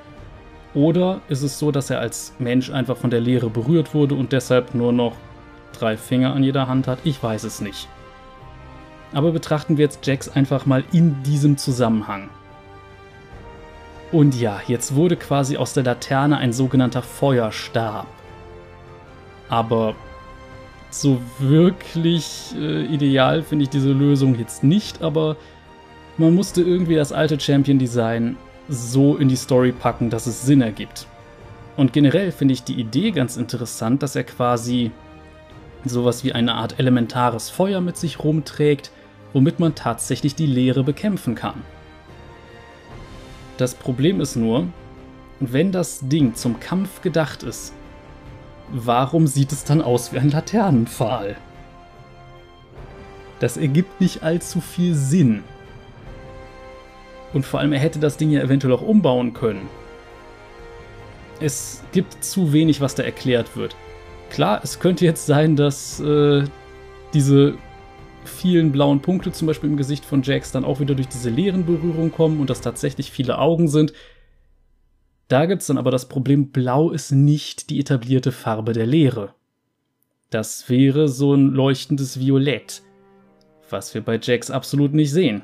Oder 0.75 1.21
ist 1.29 1.43
es 1.43 1.59
so, 1.59 1.71
dass 1.71 1.91
er 1.91 2.01
als 2.01 2.35
Mensch 2.39 2.71
einfach 2.71 2.97
von 2.97 3.11
der 3.11 3.21
Leere 3.21 3.51
berührt 3.51 3.95
wurde 3.95 4.15
und 4.15 4.33
deshalb 4.33 4.75
nur 4.75 4.93
noch 4.93 5.15
drei 5.79 5.97
Finger 5.97 6.35
an 6.35 6.43
jeder 6.43 6.67
Hand 6.69 6.87
hat? 6.89 6.99
Ich 7.05 7.23
weiß 7.23 7.45
es 7.45 7.61
nicht. 7.61 7.89
Aber 9.13 9.33
betrachten 9.33 9.77
wir 9.77 9.85
jetzt 9.85 10.07
Jax 10.07 10.29
einfach 10.31 10.65
mal 10.65 10.85
in 10.93 11.23
diesem 11.23 11.59
Zusammenhang. 11.59 12.31
Und 14.11 14.39
ja, 14.39 14.61
jetzt 14.67 14.95
wurde 14.95 15.17
quasi 15.17 15.57
aus 15.57 15.75
der 15.75 15.85
Laterne 15.85 16.39
ein 16.39 16.53
sogenannter 16.53 17.03
Feuerstab. 17.03 18.07
Aber 19.49 19.95
so 20.91 21.21
wirklich 21.39 22.55
äh, 22.59 22.85
ideal 22.87 23.43
finde 23.43 23.65
ich 23.65 23.71
diese 23.71 23.93
Lösung 23.93 24.39
jetzt 24.39 24.65
nicht, 24.65 25.03
aber 25.03 25.37
man 26.19 26.35
musste 26.35 26.63
irgendwie 26.63 26.95
das 26.95 27.13
alte 27.13 27.41
Champion-Design 27.41 28.37
so 28.73 29.17
in 29.17 29.29
die 29.29 29.37
Story 29.37 29.73
packen, 29.73 30.11
dass 30.11 30.27
es 30.27 30.43
Sinn 30.43 30.63
ergibt. 30.63 31.07
Und 31.77 31.93
generell 31.93 32.33
finde 32.33 32.55
ich 32.55 32.65
die 32.65 32.81
Idee 32.81 33.11
ganz 33.11 33.37
interessant, 33.37 34.03
dass 34.03 34.17
er 34.17 34.25
quasi 34.25 34.91
sowas 35.85 36.25
wie 36.25 36.33
eine 36.33 36.55
Art 36.55 36.79
elementares 36.79 37.51
Feuer 37.51 37.81
mit 37.81 37.97
sich 37.97 38.23
rumträgt, 38.23 38.91
womit 39.33 39.61
man 39.61 39.75
tatsächlich 39.75 40.35
die 40.35 40.47
Leere 40.47 40.85
bekämpfen 40.85 41.35
kann. 41.35 41.63
Das 43.57 43.75
Problem 43.75 44.21
ist 44.21 44.37
nur, 44.37 44.67
wenn 45.41 45.73
das 45.73 46.01
Ding 46.09 46.35
zum 46.35 46.61
Kampf 46.61 47.03
gedacht 47.03 47.43
ist, 47.43 47.73
warum 48.71 49.27
sieht 49.27 49.53
es 49.53 49.65
dann 49.65 49.83
aus 49.83 50.13
wie 50.13 50.19
ein 50.19 50.31
Laternenpfahl? 50.31 51.37
Das 53.41 53.57
ergibt 53.57 54.01
nicht 54.01 54.23
allzu 54.23 54.61
viel 54.61 54.95
Sinn. 54.95 55.43
Und 57.33 57.47
vor 57.47 57.61
allem, 57.61 57.73
er 57.73 57.79
hätte 57.79 57.99
das 57.99 58.17
Ding 58.17 58.31
ja 58.31 58.43
eventuell 58.43 58.75
auch 58.75 58.83
umbauen 58.83 59.33
können. 59.33 59.69
Es 61.41 61.83
gibt 61.93 62.23
zu 62.23 62.53
wenig, 62.53 62.81
was 62.81 62.95
da 62.95 63.03
erklärt 63.03 63.57
wird. 63.57 63.75
Klar, 64.31 64.61
es 64.63 64.79
könnte 64.79 65.05
jetzt 65.05 65.27
sein, 65.27 65.57
dass 65.57 66.01
äh, 66.01 66.45
diese 67.13 67.55
vielen 68.25 68.73
blauen 68.73 69.01
Punkte 69.01 69.33
zum 69.33 69.47
Beispiel 69.47 69.71
im 69.71 69.77
Gesicht 69.77 70.05
von 70.05 70.23
Jax 70.23 70.53
dann 70.53 70.65
auch 70.65 70.81
wieder 70.81 70.95
durch 70.95 71.09
diese 71.09 71.31
leeren 71.31 71.67
Berührungen 71.67 72.13
kommen 72.13 72.41
und 72.41 72.49
dass 72.49 72.61
tatsächlich 72.61 73.11
viele 73.11 73.39
Augen 73.39 73.69
sind. 73.69 73.93
Da 75.29 75.47
gibt 75.47 75.63
es 75.63 75.69
dann 75.69 75.79
aber 75.79 75.91
das 75.91 76.09
Problem, 76.09 76.51
blau 76.51 76.91
ist 76.91 77.11
nicht 77.11 77.71
die 77.71 77.81
etablierte 77.81 78.33
Farbe 78.33 78.73
der 78.73 78.87
Leere. 78.87 79.35
Das 80.31 80.69
wäre 80.69 81.09
so 81.09 81.35
ein 81.35 81.51
leuchtendes 81.51 82.21
Violett, 82.21 82.83
was 83.69 83.93
wir 83.95 84.03
bei 84.03 84.19
Jax 84.23 84.51
absolut 84.51 84.95
nicht 84.95 85.11
sehen. 85.11 85.43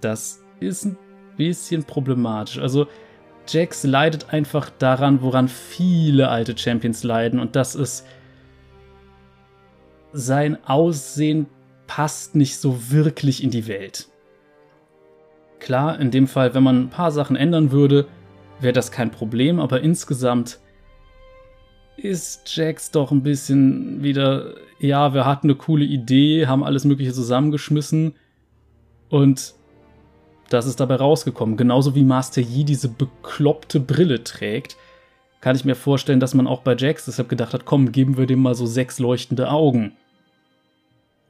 Das 0.00 0.42
ist 0.60 0.84
ein 0.84 0.98
bisschen 1.36 1.84
problematisch. 1.84 2.58
Also 2.58 2.86
Jax 3.48 3.84
leidet 3.84 4.32
einfach 4.32 4.70
daran, 4.70 5.22
woran 5.22 5.48
viele 5.48 6.28
alte 6.28 6.56
Champions 6.56 7.04
leiden 7.04 7.38
und 7.38 7.56
das 7.56 7.74
ist 7.74 8.06
sein 10.12 10.64
Aussehen 10.64 11.46
passt 11.86 12.34
nicht 12.34 12.56
so 12.56 12.90
wirklich 12.90 13.42
in 13.44 13.50
die 13.50 13.66
Welt. 13.66 14.08
Klar, 15.58 16.00
in 16.00 16.10
dem 16.10 16.26
Fall, 16.26 16.54
wenn 16.54 16.62
man 16.62 16.84
ein 16.84 16.90
paar 16.90 17.12
Sachen 17.12 17.36
ändern 17.36 17.70
würde, 17.70 18.06
wäre 18.60 18.72
das 18.72 18.90
kein 18.90 19.10
Problem, 19.10 19.60
aber 19.60 19.80
insgesamt 19.80 20.58
ist 21.96 22.54
Jax 22.56 22.90
doch 22.90 23.10
ein 23.10 23.22
bisschen 23.22 24.02
wieder, 24.02 24.54
ja, 24.78 25.14
wir 25.14 25.24
hatten 25.24 25.48
eine 25.48 25.56
coole 25.56 25.84
Idee, 25.84 26.46
haben 26.46 26.64
alles 26.64 26.84
Mögliche 26.84 27.12
zusammengeschmissen 27.12 28.14
und 29.08 29.55
das 30.48 30.66
ist 30.66 30.80
dabei 30.80 30.96
rausgekommen. 30.96 31.56
Genauso 31.56 31.94
wie 31.94 32.04
Master 32.04 32.40
Yi 32.40 32.64
diese 32.64 32.88
bekloppte 32.88 33.80
Brille 33.80 34.22
trägt, 34.24 34.76
kann 35.40 35.56
ich 35.56 35.64
mir 35.64 35.74
vorstellen, 35.74 36.20
dass 36.20 36.34
man 36.34 36.46
auch 36.46 36.60
bei 36.60 36.74
Jax 36.76 37.04
deshalb 37.04 37.28
gedacht 37.28 37.52
hat, 37.52 37.64
komm, 37.64 37.92
geben 37.92 38.16
wir 38.16 38.26
dem 38.26 38.40
mal 38.40 38.54
so 38.54 38.66
sechs 38.66 38.98
leuchtende 38.98 39.50
Augen. 39.50 39.92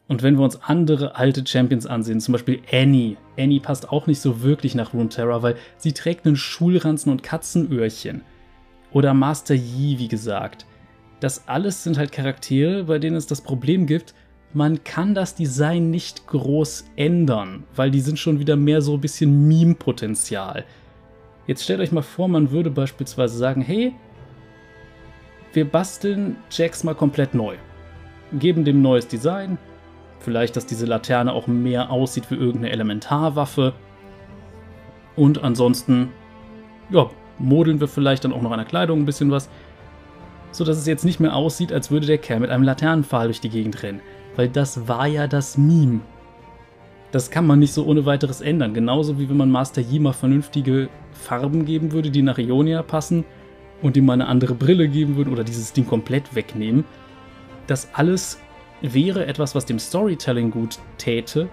Und 0.08 0.22
wenn 0.22 0.36
wir 0.36 0.44
uns 0.44 0.62
andere 0.62 1.16
alte 1.16 1.44
Champions 1.46 1.86
ansehen, 1.86 2.20
zum 2.20 2.32
Beispiel 2.32 2.60
Annie. 2.70 3.16
Annie 3.36 3.60
passt 3.60 3.90
auch 3.90 4.06
nicht 4.06 4.20
so 4.20 4.42
wirklich 4.42 4.74
nach 4.74 4.94
Runeterra, 4.94 5.42
weil 5.42 5.56
sie 5.78 5.92
trägt 5.92 6.26
einen 6.26 6.36
Schulranzen 6.36 7.10
und 7.10 7.22
Katzenöhrchen. 7.22 8.22
Oder 8.92 9.14
Master 9.14 9.54
Yi, 9.54 9.98
wie 9.98 10.08
gesagt. 10.08 10.64
Das 11.18 11.48
alles 11.48 11.82
sind 11.82 11.98
halt 11.98 12.12
Charaktere, 12.12 12.84
bei 12.84 12.98
denen 12.98 13.16
es 13.16 13.26
das 13.26 13.40
Problem 13.40 13.86
gibt, 13.86 14.14
man 14.52 14.84
kann 14.84 15.14
das 15.14 15.34
Design 15.34 15.90
nicht 15.90 16.26
groß 16.26 16.86
ändern, 16.96 17.64
weil 17.74 17.90
die 17.90 18.00
sind 18.00 18.18
schon 18.18 18.38
wieder 18.38 18.56
mehr 18.56 18.80
so 18.80 18.94
ein 18.94 19.00
bisschen 19.00 19.46
Meme-Potenzial. 19.48 20.64
Jetzt 21.46 21.64
stellt 21.64 21.80
euch 21.80 21.92
mal 21.92 22.02
vor, 22.02 22.28
man 22.28 22.50
würde 22.50 22.70
beispielsweise 22.70 23.36
sagen, 23.36 23.60
hey, 23.60 23.94
wir 25.52 25.64
basteln 25.64 26.36
Jax 26.50 26.84
mal 26.84 26.94
komplett 26.94 27.34
neu. 27.34 27.56
Geben 28.32 28.64
dem 28.64 28.82
neues 28.82 29.06
Design, 29.06 29.58
Vielleicht, 30.26 30.56
dass 30.56 30.66
diese 30.66 30.86
Laterne 30.86 31.32
auch 31.32 31.46
mehr 31.46 31.90
aussieht 31.90 32.32
wie 32.32 32.34
irgendeine 32.34 32.70
Elementarwaffe. 32.70 33.74
Und 35.14 35.44
ansonsten, 35.44 36.08
ja, 36.90 37.08
modeln 37.38 37.78
wir 37.78 37.86
vielleicht 37.86 38.24
dann 38.24 38.32
auch 38.32 38.42
noch 38.42 38.50
an 38.50 38.58
der 38.58 38.66
Kleidung 38.66 38.98
ein 38.98 39.06
bisschen 39.06 39.30
was, 39.30 39.48
so 40.50 40.64
dass 40.64 40.78
es 40.78 40.86
jetzt 40.86 41.04
nicht 41.04 41.20
mehr 41.20 41.36
aussieht, 41.36 41.72
als 41.72 41.92
würde 41.92 42.06
der 42.06 42.18
Kerl 42.18 42.40
mit 42.40 42.50
einem 42.50 42.64
Laternenpfahl 42.64 43.26
durch 43.26 43.40
die 43.40 43.50
Gegend 43.50 43.82
rennen. 43.84 44.00
Weil 44.36 44.48
das 44.48 44.86
war 44.86 45.06
ja 45.06 45.26
das 45.26 45.58
Meme. 45.58 46.00
Das 47.12 47.30
kann 47.30 47.46
man 47.46 47.58
nicht 47.58 47.72
so 47.72 47.86
ohne 47.86 48.04
weiteres 48.04 48.40
ändern. 48.40 48.74
Genauso 48.74 49.18
wie 49.18 49.28
wenn 49.28 49.36
man 49.36 49.50
Master 49.50 49.80
Yi 49.80 49.98
mal 49.98 50.12
vernünftige 50.12 50.88
Farben 51.12 51.64
geben 51.64 51.92
würde, 51.92 52.10
die 52.10 52.22
nach 52.22 52.38
Ionia 52.38 52.82
passen 52.82 53.24
und 53.82 53.96
ihm 53.96 54.06
mal 54.06 54.14
eine 54.14 54.26
andere 54.26 54.54
Brille 54.54 54.88
geben 54.88 55.16
würde 55.16 55.30
oder 55.30 55.44
dieses 55.44 55.72
Ding 55.72 55.86
komplett 55.86 56.34
wegnehmen. 56.34 56.84
Das 57.66 57.88
alles 57.94 58.38
wäre 58.82 59.26
etwas, 59.26 59.54
was 59.54 59.64
dem 59.66 59.78
Storytelling 59.78 60.50
gut 60.50 60.78
täte, 60.98 61.48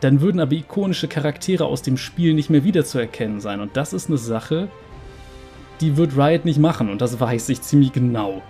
dann 0.00 0.20
würden 0.20 0.40
aber 0.40 0.52
ikonische 0.52 1.06
Charaktere 1.06 1.64
aus 1.64 1.82
dem 1.82 1.96
Spiel 1.96 2.34
nicht 2.34 2.50
mehr 2.50 2.64
wiederzuerkennen 2.64 3.40
sein. 3.40 3.60
Und 3.60 3.76
das 3.76 3.92
ist 3.92 4.08
eine 4.08 4.18
Sache, 4.18 4.68
die 5.80 5.96
wird 5.96 6.16
Riot 6.16 6.44
nicht 6.44 6.58
machen 6.58 6.90
und 6.90 7.00
das 7.00 7.20
weiß 7.20 7.48
ich 7.50 7.62
ziemlich 7.62 7.92
genau. 7.92 8.42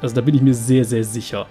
Also 0.00 0.14
da 0.14 0.20
bin 0.20 0.34
ich 0.34 0.42
mir 0.42 0.54
sehr, 0.54 0.84
sehr 0.84 1.04
sicher. 1.04 1.46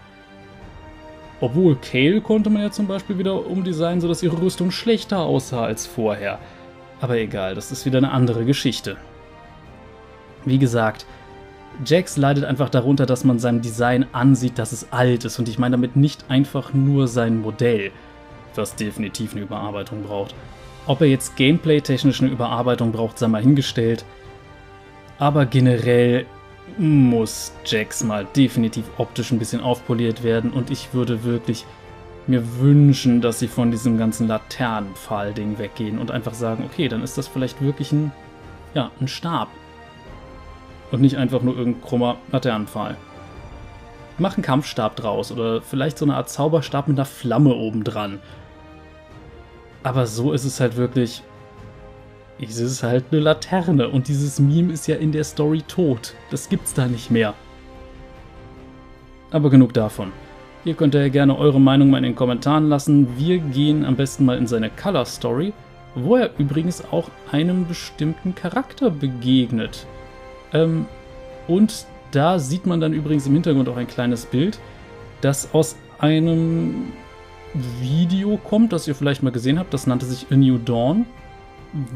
Obwohl 1.41 1.75
Kale 1.75 2.21
konnte 2.21 2.49
man 2.49 2.61
ja 2.61 2.71
zum 2.71 2.87
Beispiel 2.87 3.17
wieder 3.17 3.45
umdesignen, 3.45 4.01
sodass 4.01 4.23
ihre 4.23 4.41
Rüstung 4.41 4.71
schlechter 4.71 5.19
aussah 5.19 5.65
als 5.65 5.85
vorher. 5.85 6.39
Aber 7.01 7.17
egal, 7.17 7.55
das 7.55 7.71
ist 7.71 7.85
wieder 7.85 7.97
eine 7.97 8.11
andere 8.11 8.45
Geschichte. 8.45 8.97
Wie 10.45 10.57
gesagt, 10.57 11.05
Jax 11.83 12.15
leidet 12.15 12.45
einfach 12.45 12.69
darunter, 12.69 13.05
dass 13.05 13.25
man 13.25 13.39
seinem 13.39 13.61
Design 13.61 14.05
ansieht, 14.13 14.57
dass 14.57 14.71
es 14.71 14.93
alt 14.93 15.25
ist. 15.25 15.39
Und 15.39 15.49
ich 15.49 15.59
meine 15.59 15.73
damit 15.73 15.95
nicht 15.97 16.25
einfach 16.29 16.73
nur 16.73 17.07
sein 17.07 17.41
Modell, 17.41 17.91
was 18.55 18.75
definitiv 18.75 19.33
eine 19.33 19.41
Überarbeitung 19.41 20.03
braucht. 20.03 20.33
Ob 20.87 21.01
er 21.01 21.07
jetzt 21.07 21.35
gameplay-technisch 21.35 22.21
eine 22.21 22.31
Überarbeitung 22.31 22.91
braucht, 22.91 23.19
sei 23.19 23.27
mal 23.27 23.41
hingestellt. 23.41 24.05
Aber 25.17 25.45
generell 25.45 26.25
muss 26.77 27.53
Jax 27.65 28.03
mal 28.03 28.25
definitiv 28.35 28.85
optisch 28.97 29.31
ein 29.31 29.39
bisschen 29.39 29.61
aufpoliert 29.61 30.23
werden 30.23 30.51
und 30.51 30.71
ich 30.71 30.93
würde 30.93 31.23
wirklich 31.23 31.65
mir 32.27 32.59
wünschen, 32.59 33.21
dass 33.21 33.39
sie 33.39 33.47
von 33.47 33.71
diesem 33.71 33.97
ganzen 33.97 34.27
Laternenpfahl-Ding 34.27 35.57
weggehen 35.59 35.99
und 35.99 36.11
einfach 36.11 36.33
sagen, 36.33 36.63
okay, 36.65 36.87
dann 36.87 37.03
ist 37.03 37.17
das 37.17 37.27
vielleicht 37.27 37.61
wirklich 37.61 37.91
ein, 37.91 38.11
ja, 38.73 38.91
ein 38.99 39.07
Stab. 39.07 39.49
Und 40.91 41.01
nicht 41.01 41.17
einfach 41.17 41.41
nur 41.41 41.55
irgendein 41.57 41.83
krummer 41.83 42.17
Laternenpfahl. 42.31 42.97
Mach 44.17 44.35
einen 44.35 44.43
Kampfstab 44.43 44.95
draus 44.95 45.31
oder 45.31 45.61
vielleicht 45.61 45.97
so 45.97 46.05
eine 46.05 46.15
Art 46.15 46.29
Zauberstab 46.29 46.87
mit 46.87 46.97
einer 46.97 47.05
Flamme 47.05 47.53
obendran. 47.53 48.19
Aber 49.83 50.07
so 50.07 50.31
ist 50.31 50.45
es 50.45 50.59
halt 50.59 50.77
wirklich, 50.77 51.21
es 52.39 52.57
ist 52.57 52.83
halt 52.83 53.05
eine 53.11 53.21
Laterne 53.21 53.87
und 53.89 54.07
dieses 54.07 54.39
Meme 54.39 54.73
ist 54.73 54.87
ja 54.87 54.95
in 54.95 55.11
der 55.11 55.23
Story 55.23 55.61
tot. 55.67 56.13
Das 56.31 56.49
gibt's 56.49 56.73
da 56.73 56.87
nicht 56.87 57.09
mehr. 57.09 57.33
Aber 59.31 59.49
genug 59.49 59.73
davon. 59.73 60.11
Ihr 60.65 60.73
könnt 60.73 60.95
ja 60.95 61.07
gerne 61.09 61.37
eure 61.37 61.61
Meinung 61.61 61.89
mal 61.89 61.97
in 61.97 62.03
den 62.03 62.15
Kommentaren 62.15 62.67
lassen. 62.67 63.17
Wir 63.17 63.37
gehen 63.37 63.85
am 63.85 63.95
besten 63.95 64.25
mal 64.25 64.37
in 64.37 64.47
seine 64.47 64.69
Color 64.69 65.05
Story, 65.05 65.53
wo 65.93 66.17
er 66.17 66.31
übrigens 66.37 66.83
auch 66.91 67.09
einem 67.31 67.67
bestimmten 67.67 68.35
Charakter 68.35 68.89
begegnet. 68.89 69.85
Ähm, 70.53 70.87
und 71.47 71.85
da 72.11 72.39
sieht 72.39 72.65
man 72.65 72.81
dann 72.81 72.93
übrigens 72.93 73.27
im 73.27 73.33
Hintergrund 73.33 73.69
auch 73.69 73.77
ein 73.77 73.87
kleines 73.87 74.25
Bild, 74.25 74.59
das 75.21 75.53
aus 75.53 75.75
einem 75.99 76.91
Video 77.79 78.37
kommt, 78.37 78.73
das 78.73 78.87
ihr 78.87 78.95
vielleicht 78.95 79.23
mal 79.23 79.31
gesehen 79.31 79.59
habt. 79.59 79.73
Das 79.73 79.87
nannte 79.87 80.05
sich 80.05 80.27
A 80.31 80.35
New 80.35 80.57
Dawn 80.57 81.05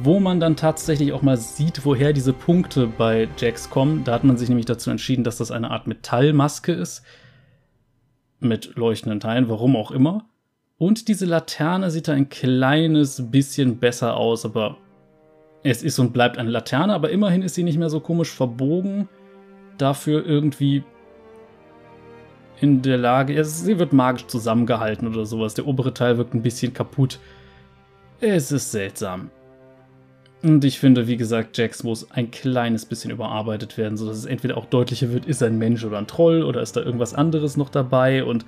wo 0.03 0.19
man 0.19 0.39
dann 0.39 0.57
tatsächlich 0.57 1.13
auch 1.13 1.21
mal 1.21 1.37
sieht, 1.37 1.85
woher 1.85 2.11
diese 2.11 2.33
Punkte 2.33 2.87
bei 2.87 3.29
Jax 3.37 3.69
kommen. 3.69 4.03
Da 4.03 4.13
hat 4.13 4.25
man 4.25 4.37
sich 4.37 4.49
nämlich 4.49 4.65
dazu 4.65 4.89
entschieden, 4.91 5.23
dass 5.23 5.37
das 5.37 5.51
eine 5.51 5.71
Art 5.71 5.87
Metallmaske 5.87 6.73
ist. 6.73 7.03
Mit 8.41 8.75
leuchtenden 8.75 9.19
Teilen, 9.19 9.49
warum 9.49 9.75
auch 9.75 9.91
immer. 9.91 10.25
Und 10.77 11.07
diese 11.07 11.25
Laterne 11.25 11.91
sieht 11.91 12.07
da 12.07 12.13
ein 12.13 12.29
kleines 12.29 13.31
bisschen 13.31 13.77
besser 13.77 14.15
aus, 14.17 14.45
aber 14.45 14.77
es 15.63 15.83
ist 15.83 15.99
und 15.99 16.13
bleibt 16.13 16.37
eine 16.37 16.49
Laterne, 16.49 16.93
aber 16.93 17.09
immerhin 17.09 17.41
ist 17.41 17.55
sie 17.55 17.63
nicht 17.63 17.77
mehr 17.77 17.89
so 17.89 17.99
komisch 17.99 18.31
verbogen. 18.31 19.07
Dafür 19.77 20.25
irgendwie 20.25 20.83
in 22.61 22.81
der 22.81 22.97
Lage, 22.97 23.43
sie 23.45 23.79
wird 23.79 23.93
magisch 23.93 24.27
zusammengehalten 24.27 25.07
oder 25.07 25.25
sowas. 25.25 25.53
Der 25.53 25.67
obere 25.67 25.93
Teil 25.93 26.17
wirkt 26.17 26.33
ein 26.33 26.41
bisschen 26.41 26.73
kaputt. 26.73 27.19
Es 28.19 28.51
ist 28.51 28.71
seltsam. 28.71 29.31
Und 30.41 30.63
ich 30.63 30.79
finde, 30.79 31.07
wie 31.07 31.17
gesagt, 31.17 31.57
Jax 31.57 31.83
muss 31.83 32.11
ein 32.11 32.31
kleines 32.31 32.85
bisschen 32.85 33.11
überarbeitet 33.11 33.77
werden, 33.77 33.97
sodass 33.97 34.17
es 34.17 34.25
entweder 34.25 34.57
auch 34.57 34.65
deutlicher 34.65 35.11
wird, 35.11 35.25
ist 35.25 35.41
er 35.41 35.47
ein 35.47 35.57
Mensch 35.57 35.83
oder 35.83 35.97
ein 35.97 36.07
Troll 36.07 36.43
oder 36.43 36.61
ist 36.61 36.77
da 36.77 36.81
irgendwas 36.81 37.13
anderes 37.13 37.57
noch 37.57 37.69
dabei 37.69 38.23
und 38.23 38.45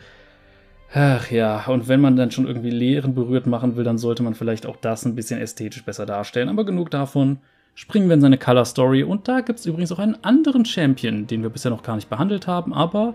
ach 0.93 1.31
ja, 1.31 1.65
und 1.67 1.89
wenn 1.89 1.99
man 1.99 2.15
dann 2.15 2.31
schon 2.31 2.47
irgendwie 2.47 2.69
Lehren 2.69 3.13
berührt 3.13 3.45
machen 3.45 3.75
will, 3.75 3.83
dann 3.83 3.97
sollte 3.97 4.23
man 4.23 4.35
vielleicht 4.35 4.65
auch 4.65 4.77
das 4.77 5.05
ein 5.05 5.15
bisschen 5.15 5.41
ästhetisch 5.41 5.83
besser 5.83 6.05
darstellen. 6.05 6.49
Aber 6.49 6.65
genug 6.65 6.91
davon. 6.91 7.39
Springen 7.73 8.09
wir 8.09 8.15
in 8.15 8.21
seine 8.21 8.37
Color 8.37 8.65
Story 8.65 9.03
und 9.03 9.29
da 9.29 9.39
gibt 9.39 9.59
es 9.59 9.65
übrigens 9.65 9.93
auch 9.93 9.99
einen 9.99 10.21
anderen 10.23 10.65
Champion, 10.65 11.25
den 11.25 11.41
wir 11.41 11.49
bisher 11.49 11.71
noch 11.71 11.83
gar 11.83 11.95
nicht 11.95 12.09
behandelt 12.09 12.45
haben, 12.45 12.73
aber 12.73 13.13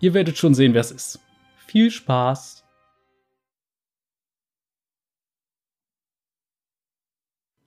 ihr 0.00 0.14
werdet 0.14 0.36
schon 0.36 0.52
sehen, 0.52 0.74
wer 0.74 0.80
es 0.80 0.90
ist. 0.90 1.20
Viel 1.68 1.92
Spaß! 1.92 2.61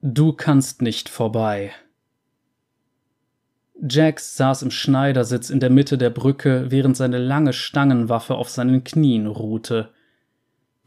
Du 0.08 0.32
kannst 0.32 0.82
nicht 0.82 1.08
vorbei. 1.08 1.72
Jax 3.82 4.36
saß 4.36 4.62
im 4.62 4.70
Schneidersitz 4.70 5.50
in 5.50 5.58
der 5.58 5.68
Mitte 5.68 5.98
der 5.98 6.10
Brücke, 6.10 6.66
während 6.70 6.96
seine 6.96 7.18
lange 7.18 7.52
Stangenwaffe 7.52 8.36
auf 8.36 8.48
seinen 8.48 8.84
Knien 8.84 9.26
ruhte. 9.26 9.88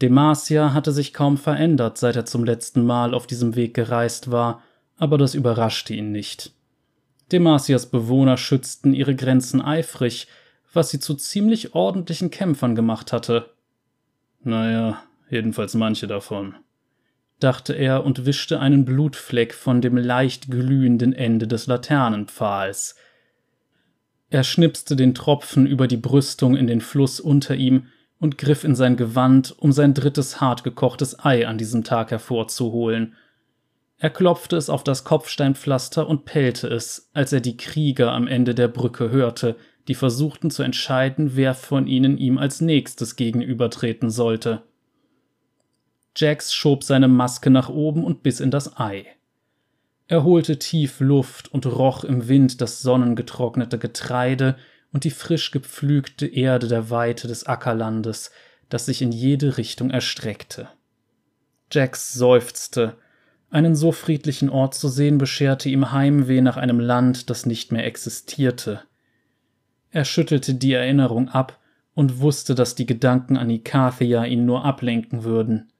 Demacia 0.01 0.73
hatte 0.73 0.93
sich 0.93 1.11
kaum 1.11 1.35
verändert, 1.35 1.97
seit 1.97 2.15
er 2.15 2.23
zum 2.23 2.45
letzten 2.45 2.85
Mal 2.85 3.13
auf 3.13 3.27
diesem 3.27 3.57
Weg 3.57 3.73
gereist 3.73 4.31
war, 4.31 4.63
aber 4.97 5.17
das 5.17 5.35
überraschte 5.35 5.93
ihn 5.93 6.13
nicht. 6.13 6.53
Demacias 7.29 7.87
Bewohner 7.87 8.37
schützten 8.37 8.93
ihre 8.93 9.17
Grenzen 9.17 9.61
eifrig, 9.61 10.29
was 10.71 10.91
sie 10.91 11.01
zu 11.01 11.13
ziemlich 11.15 11.75
ordentlichen 11.75 12.31
Kämpfern 12.31 12.73
gemacht 12.73 13.11
hatte. 13.11 13.49
Naja, 14.45 15.03
jedenfalls 15.29 15.73
manche 15.73 16.07
davon 16.07 16.55
dachte 17.39 17.73
er 17.73 18.03
und 18.03 18.25
wischte 18.25 18.59
einen 18.59 18.85
Blutfleck 18.85 19.53
von 19.53 19.81
dem 19.81 19.97
leicht 19.97 20.51
glühenden 20.51 21.13
Ende 21.13 21.47
des 21.47 21.67
Laternenpfahls. 21.67 22.95
Er 24.29 24.43
schnipste 24.43 24.95
den 24.95 25.15
Tropfen 25.15 25.65
über 25.65 25.87
die 25.87 25.97
Brüstung 25.97 26.55
in 26.55 26.67
den 26.67 26.81
Fluss 26.81 27.19
unter 27.19 27.55
ihm 27.55 27.87
und 28.19 28.37
griff 28.37 28.63
in 28.63 28.75
sein 28.75 28.97
Gewand, 28.97 29.55
um 29.57 29.71
sein 29.71 29.93
drittes 29.93 30.41
hartgekochtes 30.41 31.23
Ei 31.23 31.47
an 31.47 31.57
diesem 31.57 31.83
Tag 31.83 32.11
hervorzuholen. 32.11 33.15
Er 33.97 34.09
klopfte 34.09 34.55
es 34.55 34.69
auf 34.69 34.83
das 34.83 35.03
Kopfsteinpflaster 35.03 36.07
und 36.07 36.25
pellte 36.25 36.67
es, 36.67 37.09
als 37.13 37.33
er 37.33 37.41
die 37.41 37.57
Krieger 37.57 38.11
am 38.11 38.27
Ende 38.27 38.53
der 38.53 38.67
Brücke 38.67 39.09
hörte, 39.09 39.55
die 39.87 39.95
versuchten 39.95 40.51
zu 40.51 40.63
entscheiden, 40.63 41.31
wer 41.35 41.55
von 41.55 41.87
ihnen 41.87 42.17
ihm 42.17 42.37
als 42.37 42.61
nächstes 42.61 43.15
gegenübertreten 43.15 44.09
sollte. 44.09 44.61
Jax 46.19 46.53
schob 46.53 46.83
seine 46.83 47.07
Maske 47.07 47.49
nach 47.49 47.69
oben 47.69 48.03
und 48.03 48.23
biss 48.23 48.41
in 48.41 48.51
das 48.51 48.77
Ei. 48.77 49.05
Er 50.07 50.25
holte 50.25 50.59
tief 50.59 50.99
Luft 50.99 51.53
und 51.53 51.65
roch 51.65 52.03
im 52.03 52.27
Wind 52.27 52.59
das 52.59 52.81
sonnengetrocknete 52.81 53.77
Getreide 53.77 54.57
und 54.91 55.05
die 55.05 55.11
frisch 55.11 55.51
gepflügte 55.51 56.27
Erde 56.27 56.67
der 56.67 56.89
Weite 56.89 57.29
des 57.29 57.45
Ackerlandes, 57.45 58.31
das 58.67 58.85
sich 58.87 59.01
in 59.01 59.13
jede 59.13 59.57
Richtung 59.57 59.91
erstreckte. 59.91 60.67
Jax 61.71 62.13
seufzte. 62.13 62.97
Einen 63.49 63.75
so 63.75 63.93
friedlichen 63.93 64.49
Ort 64.49 64.75
zu 64.75 64.89
sehen, 64.89 65.19
bescherte 65.19 65.69
ihm 65.69 65.93
Heimweh 65.93 66.41
nach 66.41 66.57
einem 66.57 66.81
Land, 66.81 67.29
das 67.29 67.45
nicht 67.45 67.71
mehr 67.71 67.85
existierte. 67.85 68.81
Er 69.91 70.03
schüttelte 70.03 70.53
die 70.53 70.73
Erinnerung 70.73 71.29
ab 71.29 71.59
und 71.95 72.19
wusste, 72.19 72.55
dass 72.55 72.75
die 72.75 72.85
Gedanken 72.85 73.37
an 73.37 73.49
Ikathia 73.49 74.25
ihn 74.25 74.45
nur 74.45 74.65
ablenken 74.65 75.23
würden. 75.23 75.71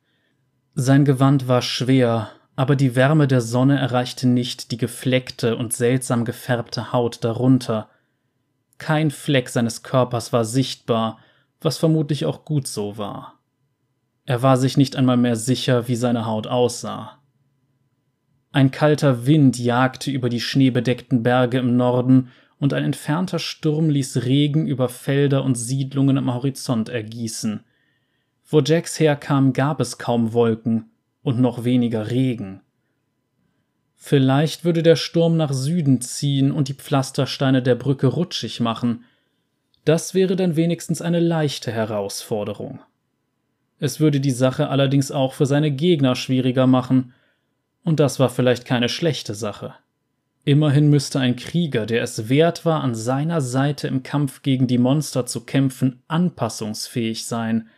Sein 0.81 1.03
Gewand 1.03 1.49
war 1.49 1.61
schwer, 1.61 2.29
aber 2.55 2.77
die 2.77 2.95
Wärme 2.95 3.27
der 3.27 3.41
Sonne 3.41 3.77
erreichte 3.77 4.29
nicht 4.29 4.71
die 4.71 4.77
gefleckte 4.77 5.57
und 5.57 5.73
seltsam 5.73 6.23
gefärbte 6.23 6.93
Haut 6.93 7.21
darunter. 7.25 7.89
Kein 8.77 9.11
Fleck 9.11 9.49
seines 9.49 9.83
Körpers 9.83 10.31
war 10.31 10.45
sichtbar, 10.45 11.19
was 11.59 11.77
vermutlich 11.77 12.25
auch 12.25 12.45
gut 12.45 12.65
so 12.65 12.97
war. 12.97 13.39
Er 14.25 14.41
war 14.41 14.55
sich 14.55 14.77
nicht 14.77 14.95
einmal 14.95 15.17
mehr 15.17 15.35
sicher, 15.35 15.89
wie 15.89 15.97
seine 15.97 16.25
Haut 16.25 16.47
aussah. 16.47 17.19
Ein 18.53 18.71
kalter 18.71 19.25
Wind 19.25 19.59
jagte 19.59 20.11
über 20.11 20.29
die 20.29 20.39
schneebedeckten 20.39 21.23
Berge 21.23 21.57
im 21.57 21.75
Norden, 21.75 22.29
und 22.57 22.73
ein 22.73 22.85
entfernter 22.85 23.39
Sturm 23.39 23.89
ließ 23.89 24.23
Regen 24.23 24.65
über 24.65 24.87
Felder 24.87 25.43
und 25.43 25.55
Siedlungen 25.55 26.17
am 26.17 26.33
Horizont 26.33 26.87
ergießen. 26.87 27.65
Wo 28.49 28.61
Jax 28.61 28.99
herkam, 28.99 29.53
gab 29.53 29.79
es 29.79 29.97
kaum 29.97 30.33
Wolken 30.33 30.89
und 31.21 31.39
noch 31.39 31.63
weniger 31.63 32.09
Regen. 32.09 32.61
Vielleicht 33.95 34.63
würde 34.63 34.81
der 34.81 34.95
Sturm 34.95 35.37
nach 35.37 35.53
Süden 35.53 36.01
ziehen 36.01 36.51
und 36.51 36.67
die 36.67 36.73
Pflastersteine 36.73 37.61
der 37.61 37.75
Brücke 37.75 38.07
rutschig 38.07 38.59
machen. 38.59 39.03
Das 39.85 40.13
wäre 40.13 40.35
dann 40.35 40.55
wenigstens 40.55 41.01
eine 41.01 41.19
leichte 41.19 41.71
Herausforderung. 41.71 42.79
Es 43.77 43.99
würde 43.99 44.19
die 44.19 44.31
Sache 44.31 44.69
allerdings 44.69 45.11
auch 45.11 45.33
für 45.33 45.45
seine 45.45 45.71
Gegner 45.71 46.15
schwieriger 46.15 46.65
machen, 46.65 47.13
und 47.83 47.99
das 47.99 48.19
war 48.19 48.29
vielleicht 48.29 48.65
keine 48.65 48.89
schlechte 48.89 49.35
Sache. 49.35 49.73
Immerhin 50.43 50.89
müsste 50.89 51.19
ein 51.19 51.35
Krieger, 51.35 51.85
der 51.85 52.01
es 52.01 52.29
wert 52.29 52.65
war, 52.65 52.81
an 52.81 52.95
seiner 52.95 53.41
Seite 53.41 53.87
im 53.87 54.03
Kampf 54.03 54.41
gegen 54.41 54.67
die 54.67 54.77
Monster 54.77 55.25
zu 55.25 55.45
kämpfen, 55.45 56.01
anpassungsfähig 56.07 57.25
sein. 57.25 57.69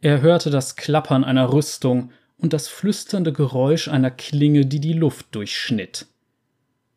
Er 0.00 0.22
hörte 0.22 0.50
das 0.50 0.76
Klappern 0.76 1.24
einer 1.24 1.52
Rüstung 1.52 2.10
und 2.38 2.52
das 2.52 2.68
flüsternde 2.68 3.32
Geräusch 3.32 3.88
einer 3.88 4.10
Klinge, 4.10 4.64
die 4.64 4.80
die 4.80 4.94
Luft 4.94 5.34
durchschnitt. 5.34 6.06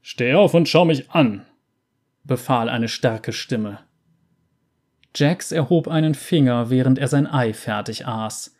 Steh 0.01 0.33
auf 0.33 0.53
und 0.53 0.69
schau 0.69 0.85
mich 0.85 1.09
an, 1.11 1.45
befahl 2.23 2.69
eine 2.69 2.87
starke 2.87 3.33
Stimme. 3.33 3.79
Jax 5.15 5.51
erhob 5.51 5.87
einen 5.87 6.15
Finger, 6.15 6.69
während 6.69 6.97
er 6.97 7.07
sein 7.07 7.27
Ei 7.27 7.53
fertig 7.53 8.07
aß. 8.07 8.55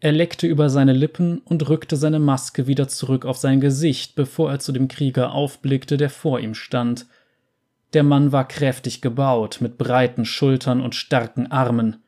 Er 0.00 0.12
leckte 0.12 0.46
über 0.46 0.68
seine 0.68 0.92
Lippen 0.92 1.38
und 1.38 1.68
rückte 1.68 1.96
seine 1.96 2.18
Maske 2.18 2.66
wieder 2.66 2.88
zurück 2.88 3.24
auf 3.24 3.36
sein 3.36 3.60
Gesicht, 3.60 4.16
bevor 4.16 4.50
er 4.50 4.58
zu 4.58 4.72
dem 4.72 4.88
Krieger 4.88 5.32
aufblickte, 5.32 5.96
der 5.96 6.10
vor 6.10 6.40
ihm 6.40 6.54
stand. 6.54 7.06
Der 7.92 8.02
Mann 8.02 8.32
war 8.32 8.48
kräftig 8.48 9.02
gebaut, 9.02 9.58
mit 9.60 9.78
breiten 9.78 10.24
Schultern 10.24 10.80
und 10.80 10.94
starken 10.94 11.50
Armen. 11.50 12.03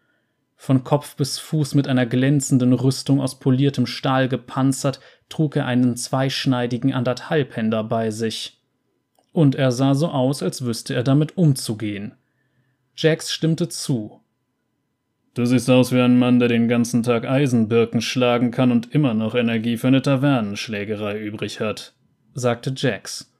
Von 0.56 0.84
Kopf 0.84 1.16
bis 1.16 1.38
Fuß 1.38 1.74
mit 1.74 1.86
einer 1.86 2.06
glänzenden 2.06 2.72
Rüstung 2.72 3.20
aus 3.20 3.38
poliertem 3.38 3.86
Stahl 3.86 4.28
gepanzert, 4.28 5.00
trug 5.28 5.56
er 5.56 5.66
einen 5.66 5.96
zweischneidigen 5.96 6.92
Anderthalbhänder 6.92 7.84
bei 7.84 8.10
sich. 8.10 8.58
Und 9.32 9.54
er 9.54 9.70
sah 9.70 9.94
so 9.94 10.08
aus, 10.08 10.42
als 10.42 10.64
wüsste 10.64 10.94
er 10.94 11.02
damit 11.02 11.36
umzugehen. 11.36 12.14
Jax 12.96 13.30
stimmte 13.30 13.68
zu. 13.68 14.22
Du 15.34 15.44
siehst 15.44 15.68
aus 15.68 15.92
wie 15.92 16.00
ein 16.00 16.18
Mann, 16.18 16.38
der 16.38 16.48
den 16.48 16.66
ganzen 16.66 17.02
Tag 17.02 17.26
Eisenbirken 17.26 18.00
schlagen 18.00 18.50
kann 18.50 18.72
und 18.72 18.94
immer 18.94 19.12
noch 19.12 19.34
Energie 19.34 19.76
für 19.76 19.88
eine 19.88 20.00
Tavernenschlägerei 20.00 21.20
übrig 21.20 21.60
hat, 21.60 21.92
sagte 22.32 22.72
Jax. 22.74 23.30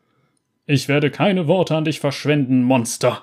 Ich 0.67 0.89
werde 0.89 1.11
keine 1.11 1.47
Worte 1.47 1.75
an 1.75 1.87
dich 1.87 2.01
verschwenden, 2.01 2.63
Monster, 2.63 3.23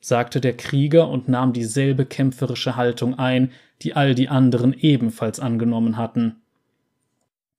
sagte 0.00 0.40
der 0.40 0.56
Krieger 0.56 1.08
und 1.08 1.28
nahm 1.28 1.52
dieselbe 1.52 2.06
kämpferische 2.06 2.76
Haltung 2.76 3.18
ein, 3.18 3.52
die 3.82 3.94
all 3.94 4.14
die 4.14 4.28
anderen 4.28 4.72
ebenfalls 4.72 5.40
angenommen 5.40 5.96
hatten. 5.96 6.36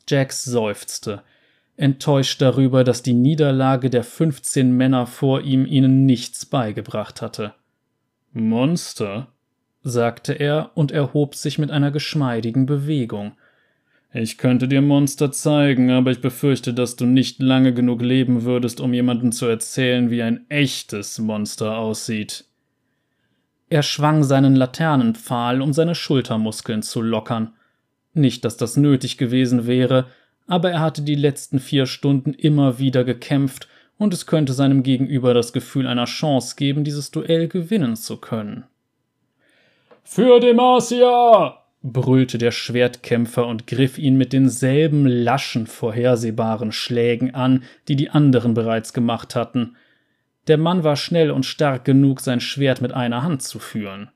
Jax 0.07 0.43
seufzte, 0.43 1.21
enttäuscht 1.77 2.41
darüber, 2.41 2.83
dass 2.83 3.03
die 3.03 3.13
Niederlage 3.13 3.89
der 3.89 4.03
fünfzehn 4.03 4.71
Männer 4.71 5.05
vor 5.05 5.41
ihm 5.41 5.65
ihnen 5.65 6.05
nichts 6.05 6.45
beigebracht 6.45 7.21
hatte. 7.21 7.53
Monster? 8.33 9.27
sagte 9.81 10.33
er 10.33 10.71
und 10.75 10.91
erhob 10.91 11.35
sich 11.35 11.57
mit 11.57 11.71
einer 11.71 11.89
geschmeidigen 11.91 12.65
Bewegung. 12.65 13.33
Ich 14.11 14.39
könnte 14.39 14.67
dir 14.67 14.81
Monster 14.81 15.31
zeigen, 15.31 15.91
aber 15.91 16.09
ich 16.09 16.19
befürchte, 16.19 16.73
dass 16.73 16.95
du 16.95 17.05
nicht 17.05 17.39
lange 17.39 17.73
genug 17.73 18.01
leben 18.01 18.43
würdest, 18.43 18.81
um 18.81 18.93
jemandem 18.93 19.31
zu 19.31 19.45
erzählen, 19.45 20.09
wie 20.09 20.23
ein 20.23 20.49
echtes 20.49 21.19
Monster 21.19 21.77
aussieht. 21.77 22.45
Er 23.69 23.83
schwang 23.83 24.23
seinen 24.23 24.55
Laternenpfahl, 24.55 25.61
um 25.61 25.73
seine 25.73 25.93
Schultermuskeln 25.93 26.81
zu 26.81 27.03
lockern. 27.03 27.53
Nicht, 28.15 28.45
dass 28.45 28.57
das 28.57 28.77
nötig 28.77 29.19
gewesen 29.19 29.67
wäre, 29.67 30.07
aber 30.47 30.71
er 30.71 30.79
hatte 30.79 31.03
die 31.03 31.13
letzten 31.13 31.59
vier 31.59 31.85
Stunden 31.85 32.33
immer 32.33 32.79
wieder 32.79 33.03
gekämpft, 33.03 33.67
und 33.99 34.13
es 34.13 34.25
könnte 34.25 34.53
seinem 34.53 34.81
Gegenüber 34.81 35.33
das 35.33 35.51
Gefühl 35.51 35.85
einer 35.85 36.05
Chance 36.05 36.55
geben, 36.55 36.85
dieses 36.85 37.11
Duell 37.11 37.49
gewinnen 37.49 37.97
zu 37.97 38.15
können. 38.17 38.63
Für 40.03 40.39
Demacia! 40.39 41.59
Brüllte 41.81 42.37
der 42.37 42.51
Schwertkämpfer 42.51 43.47
und 43.47 43.67
griff 43.67 43.97
ihn 43.97 44.17
mit 44.17 44.33
denselben 44.33 45.07
laschen, 45.07 45.65
vorhersehbaren 45.65 46.71
Schlägen 46.71 47.33
an, 47.33 47.63
die 47.87 47.95
die 47.95 48.09
anderen 48.09 48.53
bereits 48.53 48.93
gemacht 48.93 49.35
hatten. 49.35 49.75
Der 50.47 50.57
Mann 50.57 50.83
war 50.83 50.95
schnell 50.95 51.31
und 51.31 51.45
stark 51.45 51.85
genug, 51.85 52.19
sein 52.19 52.41
Schwert 52.41 52.81
mit 52.81 52.91
einer 52.91 53.23
Hand 53.23 53.43
zu 53.43 53.59
führen. 53.59 54.09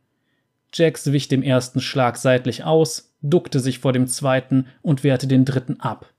Jax 0.73 1.11
wich 1.11 1.27
dem 1.27 1.43
ersten 1.43 1.79
Schlag 1.79 2.17
seitlich 2.17 2.63
aus, 2.63 3.15
duckte 3.21 3.59
sich 3.59 3.79
vor 3.79 3.93
dem 3.93 4.07
zweiten 4.07 4.67
und 4.81 5.03
wehrte 5.03 5.27
den 5.27 5.45
dritten 5.45 5.79
ab. 5.79 6.11